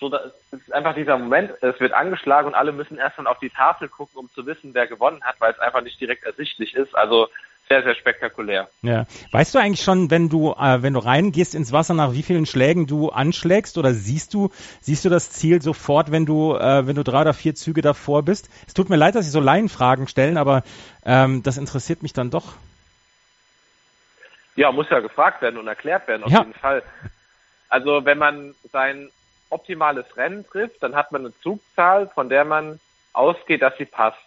so, 0.00 0.08
das 0.08 0.32
ist 0.50 0.72
einfach 0.72 0.94
dieser 0.94 1.16
Moment, 1.16 1.52
es 1.60 1.78
wird 1.78 1.92
angeschlagen 1.92 2.48
und 2.48 2.54
alle 2.54 2.72
müssen 2.72 2.98
erst 2.98 3.16
dann 3.16 3.28
auf 3.28 3.38
die 3.38 3.50
Tafel 3.50 3.88
gucken, 3.88 4.18
um 4.18 4.28
zu 4.30 4.44
wissen, 4.44 4.74
wer 4.74 4.86
gewonnen 4.86 5.22
hat, 5.22 5.36
weil 5.40 5.52
es 5.52 5.60
einfach 5.60 5.82
nicht 5.82 6.00
direkt 6.00 6.24
ersichtlich 6.24 6.74
ist. 6.74 6.96
Also 6.96 7.28
sehr, 7.74 7.82
sehr 7.82 7.94
spektakulär. 7.96 8.68
Ja. 8.82 9.06
Weißt 9.32 9.54
du 9.54 9.58
eigentlich 9.58 9.82
schon, 9.82 10.10
wenn 10.10 10.28
du, 10.28 10.52
äh, 10.52 10.82
wenn 10.82 10.94
du 10.94 11.00
reingehst 11.00 11.56
ins 11.56 11.72
Wasser, 11.72 11.94
nach 11.94 12.12
wie 12.12 12.22
vielen 12.22 12.46
Schlägen 12.46 12.86
du 12.86 13.08
anschlägst 13.08 13.78
oder 13.78 13.92
siehst 13.92 14.32
du, 14.32 14.50
siehst 14.80 15.04
du 15.04 15.08
das 15.08 15.30
Ziel 15.30 15.60
sofort, 15.60 16.12
wenn 16.12 16.24
du, 16.24 16.54
äh, 16.54 16.86
wenn 16.86 16.94
du 16.94 17.02
drei 17.02 17.22
oder 17.22 17.34
vier 17.34 17.56
Züge 17.56 17.82
davor 17.82 18.22
bist? 18.22 18.48
Es 18.68 18.74
tut 18.74 18.90
mir 18.90 18.96
leid, 18.96 19.16
dass 19.16 19.26
ich 19.26 19.32
so 19.32 19.40
Laienfragen 19.40 20.06
stellen, 20.06 20.36
aber 20.36 20.62
ähm, 21.04 21.42
das 21.42 21.56
interessiert 21.56 22.04
mich 22.04 22.12
dann 22.12 22.30
doch. 22.30 22.54
Ja, 24.54 24.70
muss 24.70 24.88
ja 24.88 25.00
gefragt 25.00 25.42
werden 25.42 25.58
und 25.58 25.66
erklärt 25.66 26.06
werden, 26.06 26.22
auf 26.22 26.30
ja. 26.30 26.40
jeden 26.40 26.54
Fall. 26.54 26.84
Also 27.68 28.04
wenn 28.04 28.18
man 28.18 28.54
sein 28.70 29.10
optimales 29.50 30.16
Rennen 30.16 30.46
trifft, 30.46 30.80
dann 30.80 30.94
hat 30.94 31.10
man 31.10 31.22
eine 31.22 31.34
Zugzahl, 31.40 32.08
von 32.08 32.28
der 32.28 32.44
man 32.44 32.78
ausgeht, 33.12 33.62
dass 33.62 33.76
sie 33.78 33.84
passt. 33.84 34.18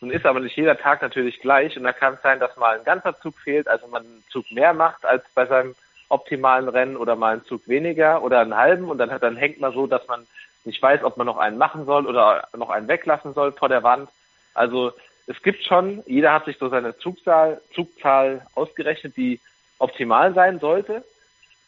Nun 0.00 0.10
ist 0.10 0.24
aber 0.24 0.40
nicht 0.40 0.56
jeder 0.56 0.78
Tag 0.78 1.02
natürlich 1.02 1.40
gleich 1.40 1.76
und 1.76 1.84
da 1.84 1.92
kann 1.92 2.14
es 2.14 2.22
sein, 2.22 2.40
dass 2.40 2.56
mal 2.56 2.78
ein 2.78 2.84
ganzer 2.84 3.18
Zug 3.20 3.38
fehlt, 3.38 3.68
also 3.68 3.86
man 3.88 4.02
einen 4.02 4.24
Zug 4.30 4.50
mehr 4.50 4.72
macht 4.72 5.04
als 5.04 5.24
bei 5.34 5.44
seinem 5.46 5.74
optimalen 6.08 6.68
Rennen 6.68 6.96
oder 6.96 7.16
mal 7.16 7.34
einen 7.34 7.44
Zug 7.44 7.68
weniger 7.68 8.22
oder 8.22 8.40
einen 8.40 8.56
halben 8.56 8.90
und 8.90 8.98
dann, 8.98 9.10
hat, 9.10 9.22
dann 9.22 9.36
hängt 9.36 9.60
man 9.60 9.72
so, 9.72 9.86
dass 9.86 10.06
man 10.08 10.26
nicht 10.64 10.82
weiß, 10.82 11.04
ob 11.04 11.16
man 11.16 11.26
noch 11.26 11.38
einen 11.38 11.58
machen 11.58 11.84
soll 11.84 12.06
oder 12.06 12.48
noch 12.56 12.70
einen 12.70 12.88
weglassen 12.88 13.34
soll 13.34 13.52
vor 13.52 13.68
der 13.68 13.82
Wand. 13.82 14.08
Also 14.54 14.92
es 15.26 15.40
gibt 15.42 15.64
schon, 15.64 16.02
jeder 16.06 16.32
hat 16.32 16.46
sich 16.46 16.58
so 16.58 16.68
seine 16.68 16.96
Zugzahl, 16.98 17.60
Zugzahl 17.74 18.44
ausgerechnet, 18.54 19.16
die 19.16 19.38
optimal 19.78 20.34
sein 20.34 20.58
sollte, 20.58 21.04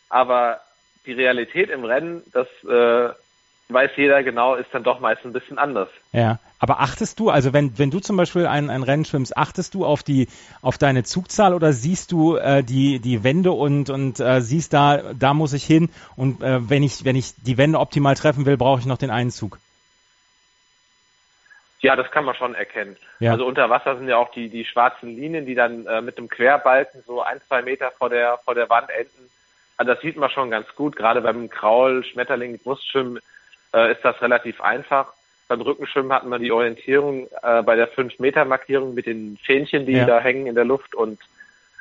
aber 0.08 0.60
die 1.06 1.12
Realität 1.12 1.70
im 1.70 1.84
Rennen, 1.84 2.22
das 2.32 2.48
äh, 2.64 3.14
weiß 3.72 3.92
jeder 3.96 4.22
genau, 4.22 4.54
ist 4.54 4.68
dann 4.72 4.82
doch 4.82 5.00
meist 5.00 5.24
ein 5.24 5.32
bisschen 5.32 5.58
anders. 5.58 5.88
Ja, 6.12 6.38
aber 6.58 6.80
achtest 6.80 7.18
du, 7.18 7.30
also 7.30 7.52
wenn, 7.52 7.78
wenn 7.78 7.90
du 7.90 8.00
zum 8.00 8.16
Beispiel 8.16 8.46
ein, 8.46 8.70
ein 8.70 8.82
Rennen 8.82 9.04
schwimmst, 9.04 9.36
achtest 9.36 9.74
du 9.74 9.84
auf 9.84 10.02
die, 10.02 10.28
auf 10.62 10.78
deine 10.78 11.04
Zugzahl 11.04 11.54
oder 11.54 11.72
siehst 11.72 12.12
du 12.12 12.36
äh, 12.36 12.62
die, 12.62 13.00
die 13.00 13.24
Wände 13.24 13.52
und, 13.52 13.90
und 13.90 14.20
äh, 14.20 14.40
siehst 14.40 14.72
da, 14.72 15.12
da 15.12 15.34
muss 15.34 15.52
ich 15.52 15.64
hin 15.64 15.90
und 16.16 16.42
äh, 16.42 16.68
wenn 16.68 16.82
ich, 16.82 17.04
wenn 17.04 17.16
ich 17.16 17.34
die 17.36 17.58
Wände 17.58 17.78
optimal 17.78 18.14
treffen 18.14 18.46
will, 18.46 18.56
brauche 18.56 18.80
ich 18.80 18.86
noch 18.86 18.98
den 18.98 19.10
einen 19.10 19.30
Zug? 19.30 19.58
Ja, 21.80 21.96
das 21.96 22.10
kann 22.12 22.24
man 22.24 22.36
schon 22.36 22.54
erkennen. 22.54 22.96
Ja. 23.18 23.32
Also 23.32 23.44
unter 23.44 23.68
Wasser 23.68 23.96
sind 23.96 24.08
ja 24.08 24.16
auch 24.16 24.30
die, 24.30 24.48
die 24.48 24.64
schwarzen 24.64 25.16
Linien, 25.16 25.46
die 25.46 25.56
dann 25.56 25.84
äh, 25.86 26.00
mit 26.00 26.16
dem 26.16 26.28
Querbalken 26.28 27.02
so 27.04 27.22
ein, 27.22 27.40
zwei 27.48 27.62
Meter 27.62 27.90
vor 27.90 28.08
der, 28.08 28.38
vor 28.44 28.54
der 28.54 28.70
Wand 28.70 28.88
enden. 28.90 29.28
Also 29.76 29.92
das 29.92 30.00
sieht 30.00 30.16
man 30.16 30.30
schon 30.30 30.48
ganz 30.48 30.72
gut. 30.76 30.94
Gerade 30.94 31.20
beim 31.22 31.50
Kraul, 31.50 32.04
Schmetterling, 32.04 32.60
Brustschwimmen 32.60 33.18
äh, 33.74 33.92
ist 33.92 34.04
das 34.04 34.20
relativ 34.22 34.60
einfach. 34.60 35.12
Beim 35.48 35.60
Rückenschwimmen 35.60 36.12
hatten 36.12 36.28
wir 36.28 36.38
die 36.38 36.52
Orientierung 36.52 37.28
äh, 37.42 37.62
bei 37.62 37.76
der 37.76 37.92
5-Meter-Markierung 37.92 38.94
mit 38.94 39.06
den 39.06 39.36
Fähnchen, 39.36 39.86
die 39.86 39.92
ja. 39.92 40.06
da 40.06 40.20
hängen 40.20 40.46
in 40.46 40.54
der 40.54 40.64
Luft. 40.64 40.94
Und 40.94 41.20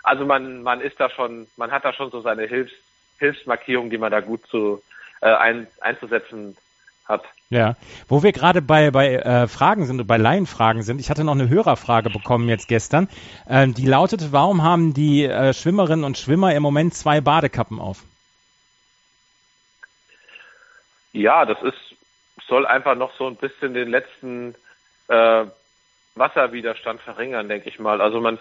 also 0.04 0.26
man, 0.26 0.64
man 0.64 0.82
ist 0.82 1.00
da 1.00 1.10
schon, 1.10 1.48
man 1.58 1.72
hat 1.72 1.86
da 1.86 1.94
schon 1.94 2.12
so 2.12 2.22
seine 2.22 2.48
Hilfs, 2.48 2.74
Hilfsmarkierung, 3.20 3.90
die 3.90 3.98
man 3.98 4.12
da 4.12 4.20
gut 4.20 4.46
zu, 4.48 4.82
äh, 5.22 5.34
ein, 5.34 5.68
einzusetzen 5.80 6.58
hat. 7.06 7.24
Ja, 7.50 7.76
wo 8.08 8.24
wir 8.24 8.32
gerade 8.32 8.62
bei, 8.62 8.92
bei 8.92 9.16
äh, 9.16 9.48
Fragen 9.48 9.86
sind, 9.86 10.06
bei 10.08 10.18
Laienfragen 10.18 10.84
sind, 10.84 11.00
ich 11.00 11.10
hatte 11.10 11.24
noch 11.24 11.34
eine 11.34 11.50
Hörerfrage 11.50 12.10
bekommen 12.10 12.48
jetzt 12.50 12.68
gestern, 12.68 13.10
äh, 13.48 13.68
die 13.68 13.86
lautete, 13.86 14.32
warum 14.32 14.64
haben 14.64 14.94
die 14.94 15.26
äh, 15.26 15.54
Schwimmerinnen 15.54 16.06
und 16.06 16.18
Schwimmer 16.18 16.56
im 16.56 16.64
Moment 16.64 16.94
zwei 16.94 17.22
Badekappen 17.22 17.80
auf? 17.80 18.04
Ja, 21.14 21.46
das 21.46 21.62
ist, 21.62 21.96
soll 22.48 22.66
einfach 22.66 22.96
noch 22.96 23.14
so 23.18 23.28
ein 23.28 23.36
bisschen 23.36 23.74
den 23.74 23.90
letzten 23.90 24.56
äh, 25.08 25.46
Wasserwiderstand 26.16 27.02
verringern, 27.02 27.50
denke 27.50 27.70
ich 27.70 27.80
mal. 27.80 28.02
Also 28.02 28.20
man, 28.20 28.40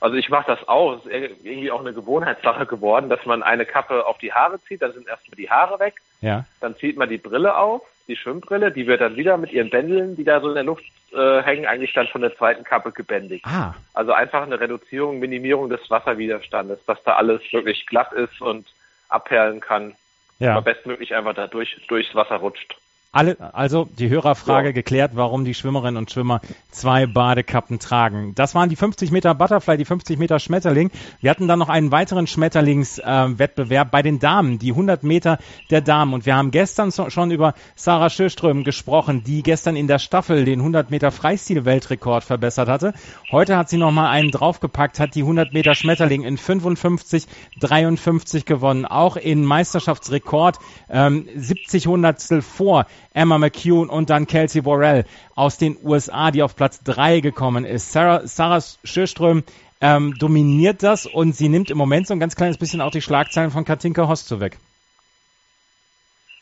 also 0.00 0.16
ich 0.16 0.28
mache 0.28 0.54
das 0.54 0.68
auch. 0.68 0.98
Es 0.98 1.06
ist 1.06 1.44
irgendwie 1.44 1.70
auch 1.70 1.80
eine 1.80 1.92
Gewohnheitssache 1.92 2.66
geworden, 2.66 3.08
dass 3.08 3.24
man 3.24 3.42
eine 3.42 3.64
Kappe 3.64 4.06
auf 4.06 4.18
die 4.18 4.32
Haare 4.32 4.60
zieht, 4.62 4.82
dann 4.82 4.92
sind 4.92 5.08
erstmal 5.08 5.36
die 5.36 5.50
Haare 5.50 5.78
weg. 5.78 5.94
Ja. 6.20 6.44
Dann 6.60 6.76
zieht 6.76 6.96
man 6.96 7.08
die 7.08 7.18
Brille 7.18 7.56
auf, 7.56 7.82
die 8.08 8.16
Schwimmbrille, 8.16 8.72
die 8.72 8.86
wird 8.86 9.00
dann 9.00 9.16
wieder 9.16 9.36
mit 9.36 9.52
ihren 9.52 9.70
Bändeln, 9.70 10.16
die 10.16 10.24
da 10.24 10.40
so 10.40 10.48
in 10.48 10.54
der 10.54 10.64
Luft 10.64 10.84
äh, 11.12 11.42
hängen, 11.42 11.66
eigentlich 11.66 11.92
dann 11.92 12.08
von 12.08 12.20
der 12.20 12.36
zweiten 12.36 12.64
Kappe 12.64 12.92
gebändigt. 12.92 13.46
Ah. 13.46 13.74
Also 13.94 14.12
einfach 14.12 14.42
eine 14.42 14.58
Reduzierung, 14.58 15.18
Minimierung 15.18 15.68
des 15.68 15.88
Wasserwiderstandes, 15.90 16.80
dass 16.86 17.02
da 17.04 17.14
alles 17.14 17.40
wirklich 17.52 17.86
glatt 17.86 18.12
ist 18.12 18.40
und 18.40 18.66
abperlen 19.08 19.60
kann. 19.60 19.94
Ja. 20.42 20.54
Aber 20.56 20.62
bestmöglich 20.62 21.14
einfach 21.14 21.34
da 21.34 21.46
durch, 21.46 21.80
durchs 21.86 22.16
Wasser 22.16 22.34
rutscht. 22.36 22.76
Alle, 23.14 23.36
also 23.52 23.86
die 23.98 24.08
Hörerfrage 24.08 24.68
Ja. 24.68 24.72
geklärt, 24.72 25.10
warum 25.14 25.44
die 25.44 25.52
Schwimmerinnen 25.52 25.98
und 25.98 26.10
Schwimmer 26.10 26.40
zwei 26.70 27.04
Badekappen 27.04 27.78
tragen. 27.78 28.34
Das 28.34 28.54
waren 28.54 28.70
die 28.70 28.76
50 28.76 29.10
Meter 29.10 29.34
Butterfly, 29.34 29.76
die 29.76 29.84
50 29.84 30.18
Meter 30.18 30.38
Schmetterling. 30.38 30.90
Wir 31.20 31.28
hatten 31.30 31.46
dann 31.46 31.58
noch 31.58 31.68
einen 31.68 31.92
weiteren 31.92 32.26
Schmetterlingswettbewerb 32.26 33.90
bei 33.90 34.00
den 34.00 34.18
Damen, 34.18 34.58
die 34.58 34.70
100 34.70 35.02
Meter 35.02 35.36
der 35.68 35.82
Damen. 35.82 36.14
Und 36.14 36.24
wir 36.24 36.36
haben 36.36 36.50
gestern 36.52 36.90
so, 36.90 37.10
schon 37.10 37.30
über 37.32 37.52
Sarah 37.76 38.08
Schöström 38.08 38.64
gesprochen, 38.64 39.22
die 39.24 39.42
gestern 39.42 39.76
in 39.76 39.88
der 39.88 39.98
Staffel 39.98 40.46
den 40.46 40.60
100 40.60 40.90
Meter 40.90 41.10
Freistil-Weltrekord 41.12 42.24
verbessert 42.24 42.70
hatte. 42.70 42.94
Heute 43.30 43.58
hat 43.58 43.68
sie 43.68 43.76
noch 43.76 43.92
mal 43.92 44.08
einen 44.08 44.30
draufgepackt, 44.30 44.98
hat 44.98 45.14
die 45.16 45.20
100 45.20 45.52
Meter 45.52 45.74
Schmetterling 45.74 46.22
in 46.22 46.38
55, 46.38 47.26
53 47.60 48.46
gewonnen. 48.46 48.86
Auch 48.86 49.16
in 49.16 49.44
Meisterschaftsrekord 49.44 50.58
ähm, 50.88 51.28
70 51.36 51.86
Hundertstel 51.86 52.40
vor 52.40 52.86
Emma 53.14 53.38
McCune 53.38 53.90
und 53.90 54.10
dann 54.10 54.26
Kelsey 54.26 54.62
Borrell 54.62 55.04
aus 55.34 55.58
den 55.58 55.76
USA, 55.82 56.30
die 56.30 56.42
auf 56.42 56.56
Platz 56.56 56.82
3 56.84 57.20
gekommen 57.20 57.64
ist. 57.64 57.92
Sarah, 57.92 58.26
Sarah 58.26 58.62
Schürström 58.84 59.44
ähm, 59.80 60.14
dominiert 60.18 60.82
das 60.82 61.06
und 61.06 61.34
sie 61.34 61.48
nimmt 61.48 61.70
im 61.70 61.78
Moment 61.78 62.06
so 62.06 62.14
ein 62.14 62.20
ganz 62.20 62.36
kleines 62.36 62.56
bisschen 62.56 62.80
auch 62.80 62.90
die 62.90 63.02
Schlagzeilen 63.02 63.50
von 63.50 63.64
Katinka 63.64 64.08
Hosto 64.08 64.40
weg. 64.40 64.56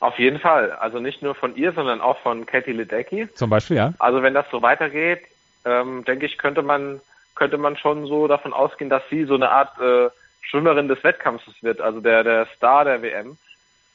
Auf 0.01 0.19
jeden 0.19 0.39
Fall. 0.39 0.73
Also 0.73 0.99
nicht 0.99 1.23
nur 1.23 1.35
von 1.35 1.57
ihr, 1.57 1.73
sondern 1.73 2.01
auch 2.01 2.19
von 2.21 2.47
Katie 2.47 2.73
Ledecky. 2.73 3.29
Zum 3.35 3.51
Beispiel, 3.51 3.77
ja. 3.77 3.93
Also 3.99 4.23
wenn 4.23 4.33
das 4.33 4.47
so 4.51 4.63
weitergeht, 4.63 5.21
ähm, 5.65 6.05
denke 6.05 6.27
ich, 6.27 6.39
könnte 6.39 6.63
man 6.63 7.01
könnte 7.35 7.59
man 7.59 7.77
schon 7.77 8.07
so 8.07 8.27
davon 8.27 8.53
ausgehen, 8.53 8.91
dass 8.91 9.03
sie 9.09 9.25
so 9.25 9.35
eine 9.35 9.51
Art 9.51 9.79
äh, 9.81 10.11
Schwimmerin 10.43 10.89
des 10.89 11.03
Wettkampfes 11.05 11.55
wird, 11.63 11.81
also 11.81 12.01
der 12.01 12.25
der 12.25 12.47
Star 12.57 12.85
der 12.85 13.03
WM, 13.03 13.39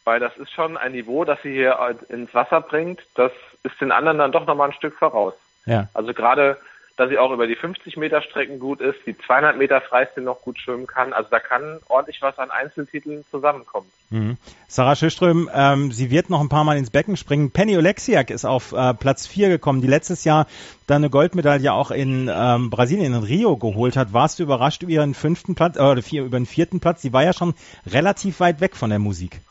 weil 0.06 0.20
das 0.20 0.38
ist 0.38 0.52
schon 0.52 0.78
ein 0.78 0.94
Niveau, 0.94 1.26
das 1.26 1.42
sie 1.42 1.52
hier 1.52 1.78
ins 2.10 2.34
Wasser 2.34 2.62
bringt. 2.62 3.02
Das 3.16 3.32
ist 3.64 3.82
den 3.82 3.92
anderen 3.92 4.20
dann 4.20 4.32
doch 4.32 4.46
nochmal 4.46 4.70
ein 4.70 4.76
Stück 4.76 4.96
voraus. 4.98 5.34
Ja. 5.66 5.90
Also 5.94 6.14
gerade, 6.14 6.58
dass 6.96 7.10
sie 7.10 7.18
auch 7.18 7.32
über 7.32 7.48
die 7.48 7.56
50 7.56 7.98
Meter 7.98 8.22
Strecken 8.22 8.60
gut 8.60 8.82
ist, 8.82 9.00
die 9.08 9.18
200 9.18 9.58
Meter 9.58 9.82
Freistil 9.82 10.24
noch 10.24 10.42
gut 10.42 10.60
schwimmen 10.60 10.86
kann. 10.86 11.12
Also 11.12 11.30
da 11.32 11.40
kann 11.40 11.80
ordentlich 11.90 12.22
was 12.22 12.38
an 12.38 12.52
Einzeltiteln 12.52 13.26
zusammenkommen. 13.32 13.90
Mhm. 14.12 14.38
Sarah 14.68 14.96
Schöström, 14.96 15.50
ähm, 15.52 15.92
sie 15.92 16.12
wird 16.12 16.30
noch 16.30 16.40
ein 16.40 16.50
paar 16.50 16.64
Mal 16.64 16.78
ins 16.78 16.92
Becken 16.92 17.18
springen. 17.18 17.50
Penny 17.50 17.76
Oleksiak 17.76 18.30
ist 18.30 18.46
auf 18.46 18.74
äh, 18.74 18.94
Platz 18.94 19.26
4 19.26 19.50
gekommen, 19.50 19.82
die 19.82 19.88
letztes 19.88 20.24
Jahr 20.24 20.46
dann 20.86 20.98
eine 20.98 21.10
Goldmedaille 21.10 21.74
auch 21.74 21.90
in 21.90 22.30
ähm, 22.32 22.70
Brasilien, 22.70 23.16
in 23.16 23.24
Rio 23.24 23.58
geholt 23.58 23.98
hat. 23.98 24.14
Warst 24.14 24.38
du 24.38 24.44
überrascht 24.44 24.84
über 24.84 24.92
ihren 24.92 25.16
fünften 25.16 25.56
Platz, 25.56 25.78
äh, 25.78 25.82
oder 25.82 26.04
vier, 26.04 26.24
über 26.24 26.38
den 26.38 26.46
vierten 26.46 26.80
Platz? 26.80 27.02
Die 27.02 27.12
war 27.12 27.24
ja 27.24 27.34
schon 27.34 27.56
relativ 27.88 28.40
weit 28.40 28.62
weg 28.62 28.76
von 28.76 28.92
der 28.92 29.00
Musik. 29.00 29.42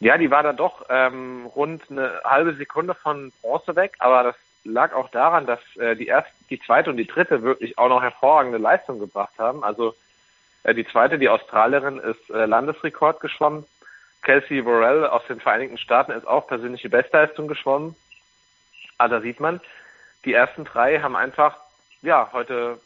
Ja, 0.00 0.16
die 0.16 0.30
war 0.30 0.42
da 0.42 0.52
doch 0.52 0.86
ähm, 0.88 1.46
rund 1.46 1.90
eine 1.90 2.20
halbe 2.24 2.54
Sekunde 2.54 2.94
von 2.94 3.32
Bronze 3.42 3.74
weg, 3.74 3.94
aber 3.98 4.22
das 4.22 4.36
lag 4.64 4.92
auch 4.92 5.08
daran, 5.10 5.46
dass 5.46 5.60
äh, 5.76 5.96
die 5.96 6.06
erste, 6.06 6.30
die 6.50 6.60
zweite 6.60 6.90
und 6.90 6.96
die 6.96 7.06
dritte 7.06 7.42
wirklich 7.42 7.78
auch 7.78 7.88
noch 7.88 8.02
hervorragende 8.02 8.58
Leistung 8.58 9.00
gebracht 9.00 9.34
haben. 9.38 9.64
Also 9.64 9.94
äh, 10.62 10.74
die 10.74 10.86
zweite, 10.86 11.18
die 11.18 11.28
Australierin, 11.28 11.98
ist 11.98 12.30
äh, 12.30 12.46
Landesrekord 12.46 13.20
geschwommen. 13.20 13.64
Kelsey 14.22 14.62
Burrell 14.62 15.06
aus 15.06 15.22
den 15.28 15.40
Vereinigten 15.40 15.78
Staaten 15.78 16.12
ist 16.12 16.26
auch 16.26 16.46
persönliche 16.46 16.90
Bestleistung 16.90 17.48
geschwommen. 17.48 17.96
Also 18.98 19.16
da 19.16 19.20
sieht 19.20 19.40
man, 19.40 19.60
die 20.24 20.34
ersten 20.34 20.64
drei 20.64 21.00
haben 21.00 21.16
einfach 21.16 21.56
ja 22.02 22.28
heute 22.32 22.80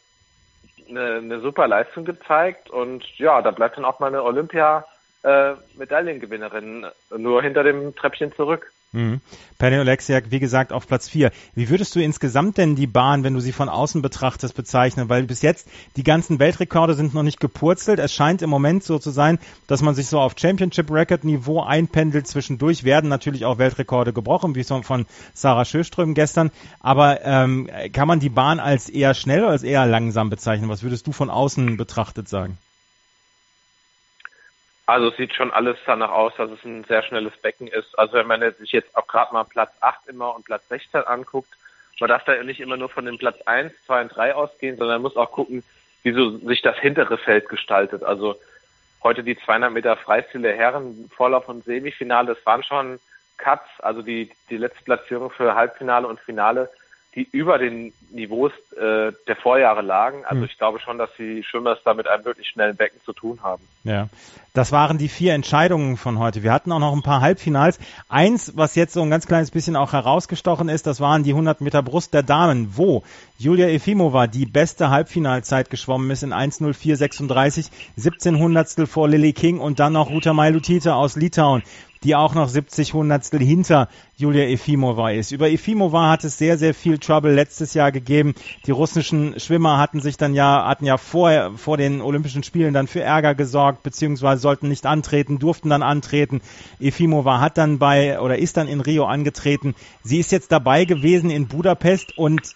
eine, 0.87 1.15
eine 1.15 1.39
super 1.39 1.67
Leistung 1.67 2.05
gezeigt 2.05 2.69
und 2.69 3.03
ja, 3.17 3.41
da 3.41 3.51
bleibt 3.51 3.77
dann 3.77 3.85
auch 3.85 3.99
mal 3.99 4.07
eine 4.07 4.23
Olympia 4.23 4.85
äh, 5.23 5.53
Medaillengewinnerin 5.77 6.85
nur 7.17 7.41
hinter 7.41 7.63
dem 7.63 7.95
Treppchen 7.95 8.33
zurück. 8.33 8.71
Mhm. 8.93 9.21
Penny 9.57 9.79
Oleksiak, 9.79 10.25
wie 10.29 10.39
gesagt, 10.39 10.71
auf 10.71 10.87
Platz 10.87 11.09
4. 11.09 11.31
Wie 11.55 11.69
würdest 11.69 11.95
du 11.95 11.99
insgesamt 11.99 12.59
denn 12.59 12.75
die 12.75 12.85
Bahn, 12.85 13.23
wenn 13.23 13.33
du 13.33 13.39
sie 13.39 13.51
von 13.51 13.67
außen 13.67 14.03
betrachtest, 14.03 14.55
bezeichnen? 14.55 15.09
Weil 15.09 15.23
bis 15.23 15.41
jetzt 15.41 15.67
die 15.95 16.03
ganzen 16.03 16.37
Weltrekorde 16.37 16.93
sind 16.93 17.15
noch 17.15 17.23
nicht 17.23 17.39
gepurzelt. 17.39 17.99
Es 17.99 18.13
scheint 18.13 18.43
im 18.43 18.51
Moment 18.51 18.83
so 18.83 18.99
zu 18.99 19.09
sein, 19.09 19.39
dass 19.65 19.81
man 19.81 19.95
sich 19.95 20.07
so 20.07 20.19
auf 20.19 20.35
Championship-Record-Niveau 20.37 21.63
einpendelt. 21.63 22.27
Zwischendurch 22.27 22.83
werden 22.83 23.09
natürlich 23.09 23.45
auch 23.45 23.57
Weltrekorde 23.57 24.13
gebrochen, 24.13 24.53
wie 24.53 24.63
von 24.63 25.05
Sarah 25.33 25.65
Schöström 25.65 26.13
gestern. 26.13 26.51
Aber 26.79 27.25
ähm, 27.25 27.69
kann 27.93 28.07
man 28.07 28.19
die 28.19 28.29
Bahn 28.29 28.59
als 28.59 28.89
eher 28.89 29.15
schnell 29.15 29.41
oder 29.41 29.51
als 29.51 29.63
eher 29.63 29.87
langsam 29.87 30.29
bezeichnen? 30.29 30.69
Was 30.69 30.83
würdest 30.83 31.07
du 31.07 31.11
von 31.11 31.31
außen 31.31 31.77
betrachtet 31.77 32.29
sagen? 32.29 32.59
Also 34.85 35.09
es 35.09 35.17
sieht 35.17 35.33
schon 35.33 35.51
alles 35.51 35.77
danach 35.85 36.11
aus, 36.11 36.33
dass 36.37 36.51
es 36.51 36.63
ein 36.65 36.83
sehr 36.83 37.03
schnelles 37.03 37.35
Becken 37.37 37.67
ist. 37.67 37.97
Also 37.97 38.13
wenn 38.13 38.27
man 38.27 38.41
sich 38.59 38.71
jetzt 38.71 38.95
auch 38.95 39.07
gerade 39.07 39.33
mal 39.33 39.45
Platz 39.45 39.71
8 39.79 40.07
immer 40.07 40.35
und 40.35 40.45
Platz 40.45 40.67
16 40.67 41.01
anguckt, 41.03 41.49
man 41.99 42.09
darf 42.09 42.25
da 42.25 42.41
nicht 42.43 42.59
immer 42.59 42.75
nur 42.75 42.89
von 42.89 43.05
dem 43.05 43.17
Platz 43.17 43.39
1, 43.45 43.71
2 43.85 44.01
und 44.01 44.15
3 44.15 44.35
ausgehen, 44.35 44.77
sondern 44.77 45.01
muss 45.01 45.15
auch 45.15 45.31
gucken, 45.31 45.63
wie 46.01 46.11
so 46.11 46.37
sich 46.39 46.61
das 46.61 46.77
hintere 46.77 47.17
Feld 47.17 47.47
gestaltet. 47.47 48.03
Also 48.03 48.35
heute 49.03 49.23
die 49.23 49.37
200 49.37 49.71
Meter 49.71 49.95
Freistil 49.95 50.41
der 50.41 50.57
Herren, 50.57 51.09
Vorlauf 51.15 51.47
und 51.47 51.63
Semifinale, 51.63 52.35
das 52.35 52.45
waren 52.45 52.63
schon 52.63 52.99
Cuts, 53.37 53.69
also 53.79 54.01
die, 54.01 54.31
die 54.49 54.57
letzte 54.57 54.83
Platzierung 54.83 55.29
für 55.29 55.55
Halbfinale 55.55 56.07
und 56.07 56.19
Finale, 56.19 56.69
die 57.15 57.27
über 57.31 57.57
den 57.57 57.93
Niveaus 58.11 58.51
äh, 58.75 59.11
der 59.27 59.35
Vorjahre 59.35 59.81
lagen. 59.81 60.23
Also 60.25 60.41
Hm. 60.41 60.49
ich 60.49 60.57
glaube 60.57 60.79
schon, 60.79 60.97
dass 60.97 61.09
die 61.17 61.43
Schwimmers 61.43 61.79
da 61.83 61.93
mit 61.93 62.07
einem 62.07 62.25
wirklich 62.25 62.47
schnellen 62.47 62.75
Becken 62.75 62.99
zu 63.05 63.13
tun 63.13 63.39
haben. 63.43 63.63
Ja, 63.83 64.07
das 64.53 64.71
waren 64.71 64.97
die 64.97 65.09
vier 65.09 65.33
Entscheidungen 65.33 65.97
von 65.97 66.19
heute. 66.19 66.43
Wir 66.43 66.51
hatten 66.51 66.71
auch 66.71 66.79
noch 66.79 66.93
ein 66.93 67.01
paar 67.01 67.21
Halbfinals. 67.21 67.79
Eins, 68.09 68.53
was 68.55 68.75
jetzt 68.75 68.93
so 68.93 69.01
ein 69.01 69.09
ganz 69.09 69.27
kleines 69.27 69.51
bisschen 69.51 69.75
auch 69.75 69.93
herausgestochen 69.93 70.69
ist, 70.69 70.87
das 70.87 71.01
waren 71.01 71.23
die 71.23 71.31
100 71.31 71.61
Meter 71.61 71.83
Brust 71.83 72.13
der 72.13 72.23
Damen, 72.23 72.77
wo 72.77 73.03
Julia 73.37 73.67
Efimova 73.67 74.27
die 74.27 74.45
beste 74.45 74.89
Halbfinalzeit 74.89 75.69
geschwommen 75.69 76.09
ist 76.11 76.23
in 76.23 76.33
1.04.36, 76.33 77.69
17 77.95 78.37
Hundertstel 78.37 78.87
vor 78.87 79.07
Lily 79.07 79.33
King 79.33 79.59
und 79.59 79.79
dann 79.79 79.93
noch 79.93 80.09
Ruta 80.09 80.33
Mailutite 80.33 80.95
aus 80.95 81.15
Litauen 81.15 81.63
die 82.03 82.15
auch 82.15 82.35
noch 82.35 82.49
70 82.49 82.93
Hundertstel 82.93 83.39
hinter 83.39 83.87
Julia 84.17 84.43
Efimova 84.43 85.11
ist. 85.11 85.31
Über 85.31 85.49
Efimova 85.49 86.09
hat 86.09 86.23
es 86.23 86.37
sehr, 86.37 86.57
sehr 86.57 86.73
viel 86.73 86.97
Trouble 86.97 87.33
letztes 87.33 87.73
Jahr 87.73 87.91
gegeben. 87.91 88.35
Die 88.65 88.71
russischen 88.71 89.39
Schwimmer 89.39 89.77
hatten 89.77 90.01
sich 90.01 90.17
dann 90.17 90.33
ja, 90.33 90.65
hatten 90.67 90.85
ja 90.85 90.97
vorher, 90.97 91.51
vor 91.55 91.77
den 91.77 92.01
Olympischen 92.01 92.43
Spielen 92.43 92.73
dann 92.73 92.87
für 92.87 93.01
Ärger 93.01 93.35
gesorgt, 93.35 93.83
beziehungsweise 93.83 94.41
sollten 94.41 94.67
nicht 94.67 94.85
antreten, 94.85 95.39
durften 95.39 95.69
dann 95.69 95.83
antreten. 95.83 96.41
Efimova 96.79 97.39
hat 97.39 97.57
dann 97.57 97.79
bei, 97.79 98.19
oder 98.19 98.37
ist 98.37 98.57
dann 98.57 98.67
in 98.67 98.81
Rio 98.81 99.05
angetreten. 99.05 99.75
Sie 100.03 100.19
ist 100.19 100.31
jetzt 100.31 100.51
dabei 100.51 100.85
gewesen 100.85 101.29
in 101.29 101.47
Budapest 101.47 102.17
und 102.17 102.55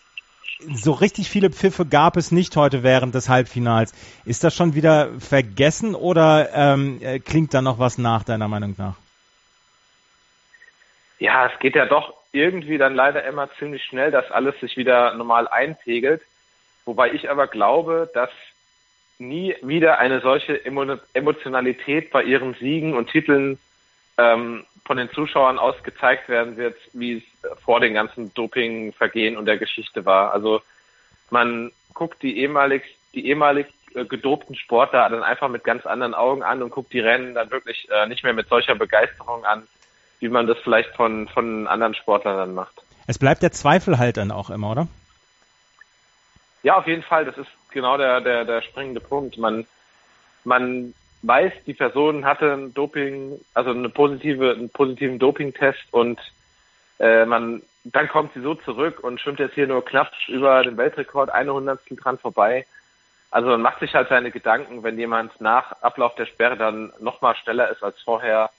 so 0.74 0.92
richtig 0.92 1.30
viele 1.30 1.52
Pfiffe 1.52 1.86
gab 1.86 2.18
es 2.18 2.32
nicht 2.32 2.56
heute 2.56 2.82
während 2.84 3.14
des 3.14 3.30
Halbfinals. 3.30 3.94
Ist 4.26 4.44
das 4.44 4.56
schon 4.56 4.74
wieder 4.74 5.10
vergessen 5.20 5.96
oder 5.96 6.50
ähm, 6.54 6.98
äh, 7.02 7.20
klingt 7.20 7.54
da 7.54 7.62
noch 7.62 7.80
was 7.80 7.98
nach, 7.98 8.24
deiner 8.24 8.48
Meinung 8.48 8.74
nach? 8.78 8.96
Ja, 11.20 11.48
es 11.48 11.60
geht 11.60 11.76
ja 11.76 11.86
doch 11.86 12.14
irgendwie 12.32 12.78
dann 12.78 12.96
leider 12.96 13.24
immer 13.24 13.50
ziemlich 13.58 13.84
schnell, 13.84 14.12
dass 14.12 14.32
alles 14.32 14.60
sich 14.60 14.78
wieder 14.78 15.14
normal 15.16 15.48
einpegelt. 15.48 16.22
Wobei 16.86 17.12
ich 17.12 17.30
aber 17.30 17.48
glaube, 17.48 18.10
dass 18.14 18.30
nie 19.20 19.56
wieder 19.62 19.98
eine 19.98 20.22
solche 20.22 20.64
Emo 20.66 20.98
Emotionalität 21.14 22.12
bei 22.12 22.24
ihren 22.24 22.54
Siegen 22.56 22.96
und 22.96 23.10
Titeln 23.10 23.58
ähm, 24.18 24.66
von 24.86 24.98
den 24.98 25.12
Zuschauern 25.12 25.60
aus 25.60 25.82
gezeigt 25.84 26.30
werden 26.30 26.56
wird, 26.56 26.76
wie 26.94 27.18
es 27.18 27.62
vor 27.64 27.80
den 27.80 27.94
ganzen 27.94 28.34
Dopingvergehen 28.34 29.38
und 29.38 29.46
der 29.46 29.58
Geschichte 29.58 30.06
war. 30.06 30.34
Also 30.34 30.62
man 31.30 31.72
guckt 31.94 32.22
die 32.22 32.38
ehemalig, 32.40 32.84
die 33.14 33.28
ehemalig 33.28 33.68
äh, 33.96 34.06
gedopten 34.06 34.56
Sportler 34.56 35.10
dann 35.10 35.24
einfach 35.24 35.50
mit 35.50 35.64
ganz 35.64 35.86
anderen 35.86 36.14
Augen 36.14 36.44
an 36.44 36.62
und 36.62 36.70
guckt 36.70 36.94
die 36.94 37.00
Rennen 37.00 37.34
dann 37.34 37.52
wirklich 37.52 37.90
äh, 37.90 38.08
nicht 38.08 38.24
mehr 38.24 38.34
mit 38.34 38.48
solcher 38.48 38.76
Begeisterung 38.76 39.44
an, 39.46 39.68
wie 40.20 40.30
man 40.30 40.48
das 40.48 40.58
vielleicht 40.64 40.96
von, 40.96 41.28
von 41.28 41.68
anderen 41.68 41.94
Sportlern 41.96 42.38
dann 42.38 42.54
macht. 42.54 42.82
Es 43.08 43.18
bleibt 43.18 43.42
der 43.42 43.52
Zweifel 43.52 43.98
halt 43.98 44.18
dann 44.18 44.32
auch 44.32 44.50
immer, 44.50 44.72
oder? 44.72 44.88
Ja, 46.64 46.78
auf 46.78 46.88
jeden 46.88 47.04
Fall. 47.04 47.26
Das 47.26 47.38
ist 47.38 47.50
genau 47.72 47.98
der, 47.98 48.22
der, 48.22 48.46
der 48.46 48.62
springende 48.62 49.00
Punkt. 49.00 49.38
Man, 49.38 49.66
man 50.44 50.94
weiß, 51.22 51.54
die 51.66 51.74
Person 51.74 52.26
hatte 52.26 52.54
ein 52.54 52.74
Doping, 52.74 53.40
also 53.54 53.72
eine 53.72 53.90
positive, 53.90 54.52
einen 54.52 54.70
positiven 54.70 55.20
Dopingtest 55.20 55.86
und 55.92 56.20
äh, 57.00 57.26
man, 57.26 57.62
dann 57.84 58.08
kommt 58.08 58.34
sie 58.34 58.42
so 58.42 58.56
zurück 58.56 59.04
und 59.04 59.22
schwimmt 59.22 59.40
jetzt 59.40 59.56
hier 59.56 59.68
nur 59.68 59.86
knapp 59.86 60.12
über 60.28 60.64
den 60.64 60.78
Weltrekord, 60.78 61.30
eine 61.30 61.54
Hundertstel 61.54 61.98
dran 61.98 62.18
vorbei. 62.18 62.66
Also 63.30 63.50
man 63.50 63.62
macht 63.62 63.80
sich 63.80 63.94
halt 63.94 64.10
seine 64.10 64.32
Gedanken, 64.32 64.84
wenn 64.84 64.98
jemand 64.98 65.40
nach 65.42 65.74
Ablauf 65.82 66.16
der 66.16 66.26
Sperre 66.26 66.58
dann 66.58 66.94
nochmal 67.00 67.36
schneller 67.36 67.70
ist 67.70 67.84
als 67.84 68.02
vorher. 68.02 68.50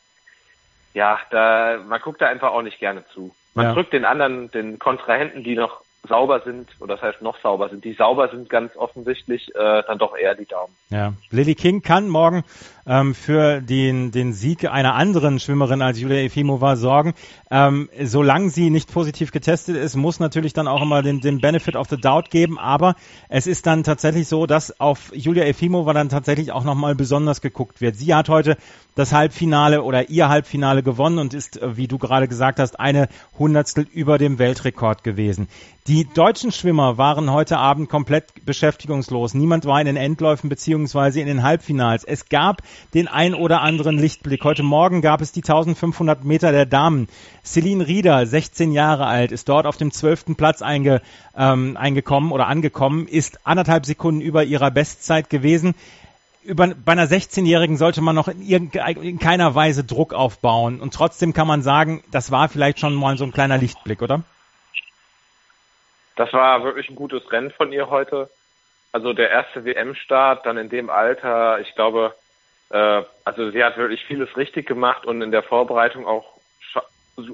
Ja, 0.94 1.18
da, 1.30 1.78
man 1.86 2.00
guckt 2.00 2.20
da 2.20 2.26
einfach 2.26 2.52
auch 2.52 2.62
nicht 2.62 2.78
gerne 2.78 3.04
zu. 3.14 3.34
Man 3.54 3.66
ja. 3.66 3.72
drückt 3.74 3.92
den 3.92 4.04
anderen, 4.04 4.50
den 4.50 4.78
Kontrahenten, 4.78 5.44
die 5.44 5.54
noch 5.54 5.82
sauber 6.08 6.40
sind, 6.40 6.68
oder 6.80 6.94
das 6.96 7.02
heißt 7.02 7.22
noch 7.22 7.38
sauber 7.40 7.68
sind, 7.68 7.84
die 7.84 7.92
sauber 7.92 8.28
sind 8.28 8.48
ganz 8.48 8.76
offensichtlich, 8.76 9.54
äh, 9.54 9.82
dann 9.86 9.98
doch 9.98 10.16
eher 10.16 10.34
die 10.34 10.46
Daumen. 10.46 10.74
Ja, 10.90 11.12
Lily 11.30 11.54
King 11.54 11.82
kann 11.82 12.08
morgen 12.08 12.44
ähm, 12.88 13.14
für 13.14 13.60
den, 13.60 14.10
den 14.10 14.32
Sieg 14.32 14.64
einer 14.64 14.94
anderen 14.94 15.38
Schwimmerin 15.38 15.82
als 15.82 16.00
Julia 16.00 16.18
Efimova 16.18 16.76
sorgen. 16.76 17.14
Ähm, 17.50 17.88
solange 18.02 18.50
sie 18.50 18.70
nicht 18.70 18.92
positiv 18.92 19.30
getestet 19.30 19.76
ist, 19.76 19.94
muss 19.94 20.18
natürlich 20.18 20.54
dann 20.54 20.66
auch 20.66 20.82
immer 20.82 21.02
den, 21.02 21.20
den 21.20 21.40
Benefit 21.40 21.76
of 21.76 21.88
the 21.88 21.96
Doubt 21.96 22.30
geben, 22.30 22.58
aber 22.58 22.96
es 23.28 23.46
ist 23.46 23.66
dann 23.66 23.84
tatsächlich 23.84 24.26
so, 24.26 24.46
dass 24.46 24.80
auf 24.80 25.12
Julia 25.14 25.44
Efimova 25.44 25.92
dann 25.92 26.08
tatsächlich 26.08 26.50
auch 26.52 26.64
nochmal 26.64 26.94
besonders 26.94 27.40
geguckt 27.40 27.80
wird. 27.80 27.96
Sie 27.96 28.14
hat 28.14 28.28
heute 28.28 28.56
das 28.94 29.12
Halbfinale 29.12 29.82
oder 29.82 30.10
ihr 30.10 30.28
Halbfinale 30.28 30.82
gewonnen 30.82 31.18
und 31.18 31.34
ist, 31.34 31.60
äh, 31.60 31.76
wie 31.76 31.86
du 31.86 31.98
gerade 31.98 32.26
gesagt 32.26 32.58
hast, 32.58 32.80
eine 32.80 33.08
Hundertstel 33.38 33.86
über 33.92 34.18
dem 34.18 34.38
Weltrekord 34.38 35.04
gewesen. 35.04 35.48
Die 35.88 36.04
deutschen 36.04 36.52
Schwimmer 36.52 36.98
waren 36.98 37.32
heute 37.32 37.56
Abend 37.56 37.88
komplett 37.88 38.44
beschäftigungslos. 38.44 39.32
Niemand 39.32 39.64
war 39.64 39.80
in 39.80 39.86
den 39.86 39.96
Endläufen 39.96 40.50
beziehungsweise 40.50 41.18
in 41.20 41.26
den 41.26 41.42
Halbfinals. 41.42 42.04
Es 42.04 42.28
gab 42.28 42.60
den 42.94 43.08
ein 43.08 43.34
oder 43.34 43.62
anderen 43.62 43.98
Lichtblick. 43.98 44.44
Heute 44.44 44.62
Morgen 44.62 45.02
gab 45.02 45.20
es 45.20 45.32
die 45.32 45.42
1500 45.42 46.24
Meter 46.24 46.52
der 46.52 46.66
Damen. 46.66 47.08
Celine 47.44 47.86
Rieder, 47.86 48.26
16 48.26 48.72
Jahre 48.72 49.06
alt, 49.06 49.32
ist 49.32 49.48
dort 49.48 49.66
auf 49.66 49.76
dem 49.76 49.90
zwölften 49.90 50.36
Platz 50.36 50.62
einge, 50.62 51.02
ähm, 51.36 51.76
eingekommen 51.76 52.32
oder 52.32 52.46
angekommen, 52.46 53.06
ist 53.06 53.46
anderthalb 53.46 53.86
Sekunden 53.86 54.20
über 54.20 54.44
ihrer 54.44 54.70
Bestzeit 54.70 55.30
gewesen 55.30 55.74
über, 56.48 56.68
bei 56.68 56.92
einer 56.92 57.04
16-Jährigen 57.04 57.76
sollte 57.76 58.00
man 58.00 58.14
noch 58.14 58.28
in, 58.28 58.70
in, 58.70 59.18
keiner 59.18 59.54
Weise 59.54 59.84
Druck 59.84 60.14
aufbauen. 60.14 60.80
Und 60.80 60.94
trotzdem 60.94 61.34
kann 61.34 61.46
man 61.46 61.62
sagen, 61.62 62.02
das 62.10 62.30
war 62.30 62.48
vielleicht 62.48 62.80
schon 62.80 62.94
mal 62.94 63.18
so 63.18 63.24
ein 63.24 63.32
kleiner 63.32 63.58
Lichtblick, 63.58 64.00
oder? 64.00 64.22
Das 66.16 66.32
war 66.32 66.64
wirklich 66.64 66.88
ein 66.88 66.96
gutes 66.96 67.30
Rennen 67.30 67.50
von 67.50 67.70
ihr 67.70 67.90
heute. 67.90 68.30
Also 68.92 69.12
der 69.12 69.30
erste 69.30 69.64
WM-Start, 69.64 70.46
dann 70.46 70.56
in 70.56 70.70
dem 70.70 70.88
Alter, 70.88 71.60
ich 71.60 71.74
glaube, 71.74 72.14
äh, 72.70 73.02
also 73.24 73.50
sie 73.50 73.62
hat 73.64 73.76
wirklich 73.76 74.04
vieles 74.04 74.36
richtig 74.36 74.66
gemacht 74.66 75.06
und 75.06 75.22
in 75.22 75.30
der 75.30 75.42
Vorbereitung 75.42 76.06
auch 76.06 76.38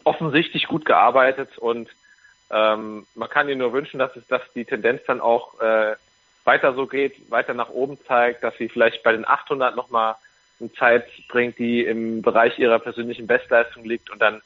offensichtlich 0.05 0.67
gut 0.67 0.85
gearbeitet. 0.85 1.59
Und 1.59 1.89
ähm, 2.51 3.07
man 3.15 3.29
kann 3.29 3.49
ihr 3.49 3.57
nur 3.57 3.73
wünschen, 3.73 3.99
dass 3.99 4.15
es, 4.17 4.27
dass 4.27 4.43
die 4.55 4.65
Tendenz 4.65 5.03
dann 5.07 5.21
auch 5.21 5.61
äh, 5.61 5.97
weiter 6.45 6.75
so 6.75 6.87
geht, 6.87 7.31
weiter 7.31 7.55
nach 7.55 7.71
oben 7.71 7.99
zeigt, 8.07 8.45
dass 8.45 8.57
sie 8.57 8.69
vielleicht 8.69 9.03
bei 9.03 9.13
den 9.13 9.27
800 9.27 9.75
nochmal 9.77 10.17
eine 10.61 10.73
Zeit 10.73 11.07
bringt, 11.29 11.59
die 11.59 11.85
im 11.85 12.23
Bereich 12.23 12.59
ihrer 12.59 12.79
persönlichen 12.79 13.27
Bestleistung 13.27 13.85
liegt 13.85 14.11
und 14.11 14.21
dann 14.21 14.43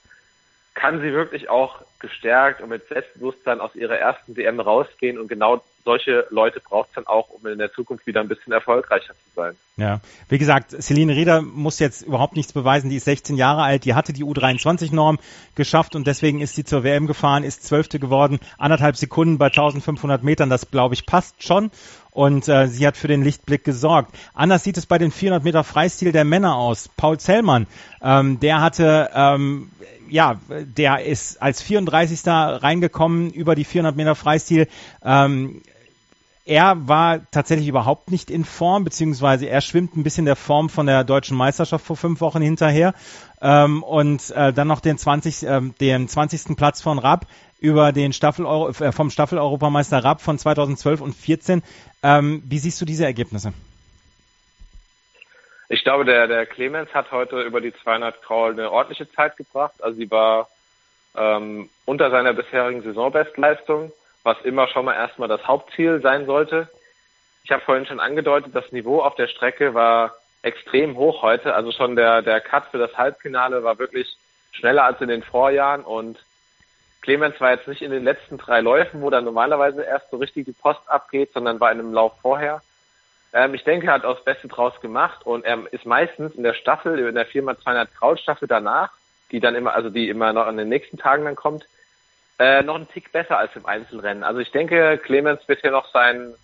kann 0.78 1.00
sie 1.00 1.12
wirklich 1.12 1.50
auch 1.50 1.80
gestärkt 1.98 2.60
und 2.60 2.68
mit 2.68 2.86
Selbstbewusstsein 2.86 3.60
aus 3.60 3.74
ihrer 3.74 3.96
ersten 3.96 4.36
WM 4.36 4.60
rausgehen 4.60 5.18
und 5.18 5.26
genau 5.26 5.60
solche 5.84 6.26
Leute 6.30 6.60
braucht 6.60 6.90
es 6.90 6.94
dann 6.94 7.06
auch, 7.06 7.30
um 7.30 7.46
in 7.46 7.58
der 7.58 7.72
Zukunft 7.72 8.06
wieder 8.06 8.20
ein 8.20 8.28
bisschen 8.28 8.52
erfolgreicher 8.52 9.14
zu 9.14 9.34
sein. 9.34 9.56
Ja, 9.76 10.00
wie 10.28 10.38
gesagt, 10.38 10.70
Celine 10.82 11.16
Rieder 11.16 11.40
muss 11.42 11.78
jetzt 11.78 12.02
überhaupt 12.02 12.36
nichts 12.36 12.52
beweisen. 12.52 12.90
Die 12.90 12.96
ist 12.96 13.06
16 13.06 13.36
Jahre 13.36 13.62
alt, 13.62 13.84
die 13.84 13.94
hatte 13.94 14.12
die 14.12 14.22
U23-Norm 14.22 15.18
geschafft 15.56 15.96
und 15.96 16.06
deswegen 16.06 16.40
ist 16.40 16.54
sie 16.54 16.64
zur 16.64 16.84
WM 16.84 17.06
gefahren, 17.06 17.42
ist 17.42 17.64
Zwölfte 17.64 17.98
geworden, 17.98 18.38
anderthalb 18.58 18.96
Sekunden 18.96 19.38
bei 19.38 19.46
1500 19.46 20.22
Metern. 20.22 20.50
Das 20.50 20.70
glaube 20.70 20.94
ich 20.94 21.06
passt 21.06 21.42
schon 21.42 21.70
und 22.10 22.48
äh, 22.48 22.68
sie 22.68 22.86
hat 22.86 22.96
für 22.96 23.08
den 23.08 23.24
Lichtblick 23.24 23.64
gesorgt. 23.64 24.14
Anders 24.34 24.64
sieht 24.64 24.76
es 24.76 24.86
bei 24.86 24.98
den 24.98 25.10
400 25.10 25.42
Meter 25.42 25.64
Freistil 25.64 26.12
der 26.12 26.24
Männer 26.24 26.56
aus. 26.56 26.88
Paul 26.96 27.18
Zellmann, 27.18 27.66
ähm, 28.02 28.40
der 28.40 28.60
hatte 28.60 29.10
ähm, 29.14 29.70
ja, 30.10 30.40
der 30.48 31.04
ist 31.04 31.40
als 31.42 31.62
34. 31.62 32.20
reingekommen 32.26 33.30
über 33.30 33.54
die 33.54 33.64
400 33.64 33.96
Meter 33.96 34.14
Freistil. 34.14 34.68
Ähm, 35.02 35.62
er 36.48 36.88
war 36.88 37.30
tatsächlich 37.30 37.68
überhaupt 37.68 38.10
nicht 38.10 38.30
in 38.30 38.42
Form, 38.42 38.82
beziehungsweise 38.82 39.46
er 39.46 39.60
schwimmt 39.60 39.96
ein 39.96 40.02
bisschen 40.02 40.24
der 40.24 40.34
Form 40.34 40.70
von 40.70 40.86
der 40.86 41.04
deutschen 41.04 41.36
Meisterschaft 41.36 41.84
vor 41.84 41.96
fünf 41.96 42.22
Wochen 42.22 42.40
hinterher. 42.40 42.94
Ähm, 43.42 43.82
und 43.82 44.30
äh, 44.30 44.54
dann 44.54 44.66
noch 44.66 44.80
den 44.80 44.96
20, 44.96 45.42
äh, 45.42 45.60
den 45.78 46.08
20. 46.08 46.56
Platz 46.56 46.80
von 46.80 46.98
Rapp 46.98 47.26
über 47.58 47.92
den 47.92 48.14
Staffel 48.14 48.46
äh, 48.46 48.92
vom 48.92 49.10
Staffel-Europameister 49.10 50.02
Rapp 50.02 50.22
von 50.22 50.38
2012 50.38 51.02
und 51.02 51.14
14. 51.14 51.62
Ähm, 52.02 52.42
wie 52.46 52.58
siehst 52.58 52.80
du 52.80 52.86
diese 52.86 53.04
Ergebnisse? 53.04 53.52
Ich 55.68 55.84
glaube, 55.84 56.04
der, 56.04 56.26
der 56.26 56.46
Clemens 56.46 56.92
hat 56.94 57.12
heute 57.12 57.42
über 57.42 57.60
die 57.60 57.74
200 57.74 58.22
Crawl 58.22 58.52
eine 58.52 58.70
ordentliche 58.70 59.10
Zeit 59.12 59.36
gebracht. 59.36 59.74
Also 59.82 59.98
sie 59.98 60.10
war 60.10 60.48
ähm, 61.14 61.68
unter 61.84 62.10
seiner 62.10 62.32
bisherigen 62.32 62.82
Saisonbestleistung, 62.82 63.92
was 64.22 64.40
immer 64.42 64.68
schon 64.68 64.86
mal 64.86 64.94
erstmal 64.94 65.28
das 65.28 65.46
Hauptziel 65.46 66.00
sein 66.00 66.24
sollte. 66.24 66.68
Ich 67.44 67.50
habe 67.50 67.62
vorhin 67.62 67.86
schon 67.86 68.00
angedeutet, 68.00 68.54
das 68.54 68.72
Niveau 68.72 69.02
auf 69.02 69.14
der 69.14 69.26
Strecke 69.26 69.74
war 69.74 70.14
extrem 70.42 70.96
hoch 70.96 71.22
heute. 71.22 71.54
Also 71.54 71.72
schon 71.72 71.96
der, 71.96 72.22
der 72.22 72.40
Cut 72.40 72.64
für 72.70 72.78
das 72.78 72.96
Halbfinale 72.96 73.62
war 73.62 73.78
wirklich 73.78 74.16
schneller 74.52 74.84
als 74.84 75.00
in 75.00 75.08
den 75.08 75.22
Vorjahren 75.22 75.82
und 75.82 76.18
Clemens 77.02 77.40
war 77.40 77.52
jetzt 77.52 77.68
nicht 77.68 77.82
in 77.82 77.90
den 77.90 78.04
letzten 78.04 78.38
drei 78.38 78.60
Läufen, 78.60 79.02
wo 79.02 79.10
dann 79.10 79.24
normalerweise 79.24 79.82
erst 79.82 80.10
so 80.10 80.16
richtig 80.16 80.46
die 80.46 80.52
Post 80.52 80.80
abgeht, 80.88 81.32
sondern 81.32 81.60
war 81.60 81.70
in 81.70 81.78
einem 81.78 81.92
Lauf 81.92 82.12
vorher. 82.20 82.60
Ähm, 83.38 83.54
ich 83.54 83.62
denke, 83.62 83.86
er 83.86 83.92
hat 83.92 84.04
auch 84.04 84.16
das 84.16 84.24
Beste 84.24 84.48
draus 84.48 84.80
gemacht 84.80 85.24
und 85.24 85.44
er 85.44 85.72
ist 85.72 85.86
meistens 85.86 86.34
in 86.34 86.42
der 86.42 86.54
Staffel, 86.54 86.98
in 86.98 87.14
der 87.14 87.24
Firma 87.24 87.56
200 87.56 87.94
Kraut 87.94 88.18
Staffel 88.18 88.48
danach, 88.48 88.90
die 89.30 89.38
dann 89.38 89.54
immer, 89.54 89.74
also 89.74 89.90
die 89.90 90.08
immer 90.08 90.32
noch 90.32 90.46
an 90.46 90.56
den 90.56 90.68
nächsten 90.68 90.98
Tagen 90.98 91.24
dann 91.24 91.36
kommt, 91.36 91.68
äh, 92.40 92.64
noch 92.64 92.74
einen 92.74 92.88
Tick 92.88 93.12
besser 93.12 93.38
als 93.38 93.54
im 93.54 93.64
Einzelrennen. 93.64 94.24
Also 94.24 94.40
ich 94.40 94.50
denke, 94.50 94.98
Clemens 94.98 95.46
wird 95.46 95.60
hier 95.60 95.70
noch 95.70 95.88
seinen, 95.92 96.34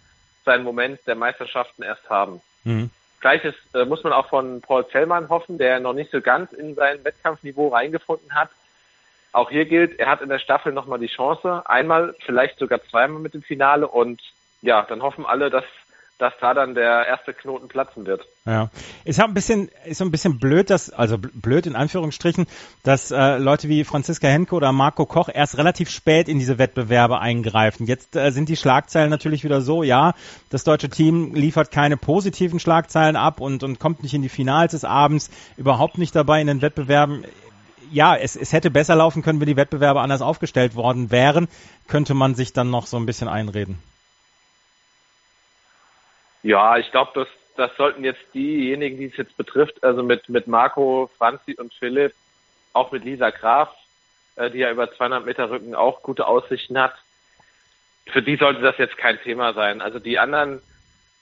seinen 0.45 0.63
Moment 0.63 1.01
der 1.09 1.17
Meisterschaften 1.17 1.83
erst 1.83 2.09
haben. 2.09 2.41
Mhm. 2.63 2.91
Gleiches 3.21 3.57
äh, 3.75 3.85
muss 3.85 4.05
man 4.05 4.13
auch 4.13 4.29
von 4.29 4.61
Paul 4.61 4.87
Zellmann 4.87 5.29
hoffen, 5.29 5.59
der 5.59 5.81
noch 5.81 5.95
nicht 5.95 6.13
so 6.13 6.21
ganz 6.21 6.53
in 6.53 6.77
sein 6.77 7.03
Wettkampfniveau 7.03 7.69
reingefunden 7.69 8.37
hat. 8.37 8.51
Auch 9.33 9.51
hier 9.51 9.65
gilt, 9.65 9.99
er 9.99 10.07
hat 10.07 10.21
in 10.21 10.29
der 10.29 10.39
Staffel 10.39 10.73
nochmal 10.73 11.01
die 11.01 11.09
Chance, 11.09 11.65
einmal, 11.67 12.15
vielleicht 12.25 12.61
sogar 12.61 12.81
zweimal 12.85 13.21
mit 13.21 13.35
dem 13.35 13.43
Finale 13.43 13.89
und 13.89 14.23
ja, 14.63 14.83
dann 14.89 15.03
hoffen 15.03 15.27
alle, 15.27 15.51
dass 15.51 15.65
dass 16.19 16.33
da 16.41 16.55
dann 16.55 16.75
der 16.75 17.07
erste 17.07 17.35
Knoten 17.35 17.69
platzen 17.69 18.07
wird. 18.07 18.27
Ja, 18.47 18.71
ist 19.05 19.19
ja 19.19 19.25
ein 19.25 19.35
bisschen, 19.35 19.69
ist 19.85 19.99
so 19.99 20.05
ein 20.05 20.11
bisschen 20.11 20.39
blöd, 20.39 20.71
dass, 20.71 20.91
also 20.91 21.19
blöd 21.19 21.67
in 21.67 21.75
Anführungsstrichen, 21.75 22.47
dass 22.83 23.11
äh, 23.11 23.39
Leute 23.39 23.69
wie 23.69 23.85
Franziska 23.85 24.29
Henke 24.29 24.55
oder 24.55 24.71
Marco 24.73 25.07
Koch 25.07 25.29
erst 25.33 25.59
relativ 25.59 25.91
spät 25.91 26.29
in 26.29 26.39
diese 26.39 26.59
Wettbewerbe 26.59 27.19
eingreifen. 27.19 27.87
Jetzt 27.87 28.15
äh, 28.17 28.31
sind 28.31 28.49
die 28.49 28.57
Schlagzeilen 28.57 29.11
natürlich 29.11 29.45
wieder 29.45 29.61
so, 29.61 29.83
ja, 29.83 30.15
das 30.51 30.63
deutsche 30.63 30.89
Team 30.89 31.35
liefert 31.35 31.71
keine 31.71 31.97
positiven 31.97 32.61
Schlagzeilen 32.61 33.17
ab 33.17 33.41
und, 33.41 33.65
und 33.65 33.81
kommt 33.81 34.03
nicht 34.03 34.15
in 34.15 34.23
die 34.23 34.29
Finals 34.29 34.73
des 34.73 34.85
Abends, 34.85 35.31
überhaupt 35.57 35.99
nicht 35.99 36.15
dabei 36.15 36.41
in 36.41 36.47
den 36.47 36.63
Wettbewerben 36.63 37.25
ja, 37.91 38.17
es, 38.17 38.35
es 38.35 38.53
hätte 38.53 38.71
besser 38.71 38.97
laufen 38.97 39.23
können, 39.23 39.41
wenn 39.41 39.47
die 39.47 39.57
Wettbewerbe 39.57 40.01
anders 40.01 40.23
aufgestellt 40.23 40.75
worden 40.75 41.11
wären, 41.11 41.49
könnte 41.87 42.15
man 42.15 42.35
sich 42.35 42.53
dann 42.53 42.71
noch 42.71 42.87
so 42.87 42.97
ein 42.97 43.07
bisschen 43.07 43.29
einreden. 43.29 43.79
Ja, 46.45 46.77
ich 46.77 46.91
glaube, 46.91 47.11
das, 47.15 47.29
das 47.57 47.75
sollten 47.77 48.05
jetzt 48.05 48.23
diejenigen, 48.35 48.99
die 48.99 49.07
es 49.07 49.17
jetzt 49.17 49.37
betrifft, 49.37 49.83
also 49.83 50.03
mit, 50.03 50.29
mit 50.29 50.47
Marco, 50.47 51.11
Franzi 51.17 51.55
und 51.55 51.73
Philipp, 51.73 52.13
auch 52.75 52.93
mit 52.93 53.03
Lisa 53.03 53.31
Graf, 53.31 53.75
äh, 54.37 54.51
die 54.51 54.59
ja 54.59 54.71
über 54.71 54.93
200 54.93 55.25
Meter 55.25 55.51
Rücken 55.51 55.75
auch 55.75 56.03
gute 56.03 56.27
Aussichten 56.27 56.79
hat, 56.79 56.95
für 58.13 58.21
die 58.23 58.37
sollte 58.37 58.61
das 58.61 58.77
jetzt 58.77 58.99
kein 58.99 59.19
Thema 59.23 59.55
sein. 59.55 59.81
Also 59.81 59.99
die 59.99 60.19
anderen, 60.19 60.61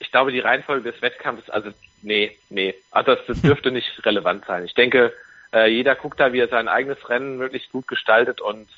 ich 0.01 0.11
glaube, 0.11 0.33
die 0.33 0.41
Reihenfolge 0.41 0.91
des 0.91 1.01
Wettkampfs, 1.01 1.49
also 1.49 1.71
nee, 2.03 2.37
nee, 2.51 2.75
also 2.91 3.15
das, 3.15 3.25
das 3.27 3.43
dürfte 3.43 3.71
nicht 3.71 4.05
relevant 4.05 4.45
sein. 4.47 4.65
Ich 4.65 4.75
denke, 4.75 5.13
äh, 5.53 5.69
jeder 5.69 5.95
guckt 5.95 6.19
da, 6.19 6.33
wie 6.33 6.41
er 6.41 6.49
sein 6.49 6.67
eigenes 6.67 7.09
Rennen 7.09 7.39
wirklich 7.39 7.71
gut 7.71 7.87
gestaltet 7.87 8.41
und 8.41 8.69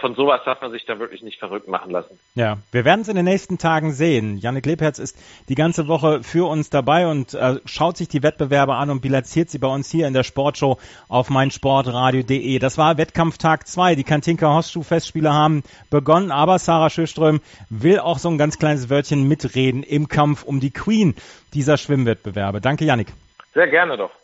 von 0.00 0.14
sowas 0.14 0.42
darf 0.44 0.60
man 0.60 0.70
sich 0.72 0.84
da 0.84 0.98
wirklich 0.98 1.22
nicht 1.22 1.38
verrückt 1.38 1.66
machen 1.66 1.90
lassen. 1.90 2.18
Ja, 2.34 2.58
wir 2.70 2.84
werden 2.84 3.00
es 3.00 3.08
in 3.08 3.16
den 3.16 3.24
nächsten 3.24 3.56
Tagen 3.56 3.92
sehen. 3.92 4.36
Janik 4.36 4.66
Lebherz 4.66 4.98
ist 4.98 5.16
die 5.48 5.54
ganze 5.54 5.88
Woche 5.88 6.22
für 6.22 6.48
uns 6.48 6.68
dabei 6.68 7.06
und 7.06 7.32
äh, 7.32 7.56
schaut 7.64 7.96
sich 7.96 8.08
die 8.08 8.22
Wettbewerbe 8.22 8.74
an 8.74 8.90
und 8.90 9.00
bilanziert 9.00 9.48
sie 9.48 9.58
bei 9.58 9.68
uns 9.68 9.90
hier 9.90 10.06
in 10.06 10.12
der 10.12 10.22
Sportshow 10.22 10.78
auf 11.08 11.30
meinsportradio.de. 11.30 12.58
Das 12.58 12.76
war 12.76 12.98
Wettkampftag 12.98 13.66
2. 13.66 13.94
Die 13.94 14.04
Kantinka 14.04 14.54
Hostschuh 14.54 14.82
Festspiele 14.82 15.32
haben 15.32 15.62
begonnen, 15.88 16.30
aber 16.30 16.58
Sarah 16.58 16.90
Schöström 16.90 17.40
will 17.70 18.00
auch 18.00 18.18
so 18.18 18.28
ein 18.28 18.36
ganz 18.36 18.58
kleines 18.58 18.90
Wörtchen 18.90 19.26
mitreden 19.26 19.82
im 19.82 20.08
Kampf 20.08 20.42
um 20.42 20.60
die 20.60 20.72
Queen 20.72 21.14
dieser 21.54 21.78
Schwimmwettbewerbe. 21.78 22.60
Danke, 22.60 22.84
Janik. 22.84 23.14
Sehr 23.54 23.68
gerne 23.68 23.96
doch. 23.96 24.19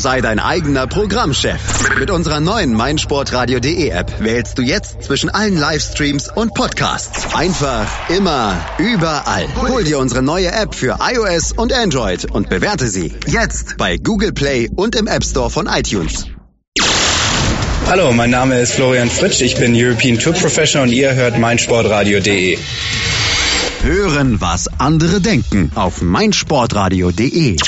Sei 0.00 0.22
dein 0.22 0.38
eigener 0.38 0.86
Programmchef. 0.86 1.60
Mit 1.98 2.10
unserer 2.10 2.40
neuen 2.40 2.72
meinsportradio.de 2.72 3.90
App 3.90 4.10
wählst 4.20 4.56
du 4.56 4.62
jetzt 4.62 5.02
zwischen 5.02 5.28
allen 5.28 5.58
Livestreams 5.58 6.30
und 6.34 6.54
Podcasts. 6.54 7.34
Einfach, 7.34 7.86
immer, 8.08 8.56
überall. 8.78 9.46
Hol 9.68 9.84
dir 9.84 9.98
unsere 9.98 10.22
neue 10.22 10.50
App 10.52 10.74
für 10.74 11.00
iOS 11.02 11.52
und 11.52 11.74
Android 11.74 12.24
und 12.24 12.48
bewerte 12.48 12.88
sie 12.88 13.12
jetzt 13.26 13.76
bei 13.76 13.98
Google 13.98 14.32
Play 14.32 14.70
und 14.74 14.96
im 14.96 15.06
App 15.06 15.22
Store 15.22 15.50
von 15.50 15.66
iTunes. 15.66 16.24
Hallo, 17.86 18.10
mein 18.14 18.30
Name 18.30 18.58
ist 18.58 18.72
Florian 18.72 19.10
Fritsch, 19.10 19.42
ich 19.42 19.56
bin 19.56 19.74
European 19.76 20.18
Tour 20.18 20.32
Professional 20.32 20.88
und 20.88 20.94
ihr 20.94 21.12
hört 21.14 21.38
meinsportradio.de. 21.38 22.56
Hören, 23.82 24.40
was 24.40 24.68
andere 24.78 25.20
denken 25.20 25.72
auf 25.74 26.00
meinsportradio.de. 26.00 27.58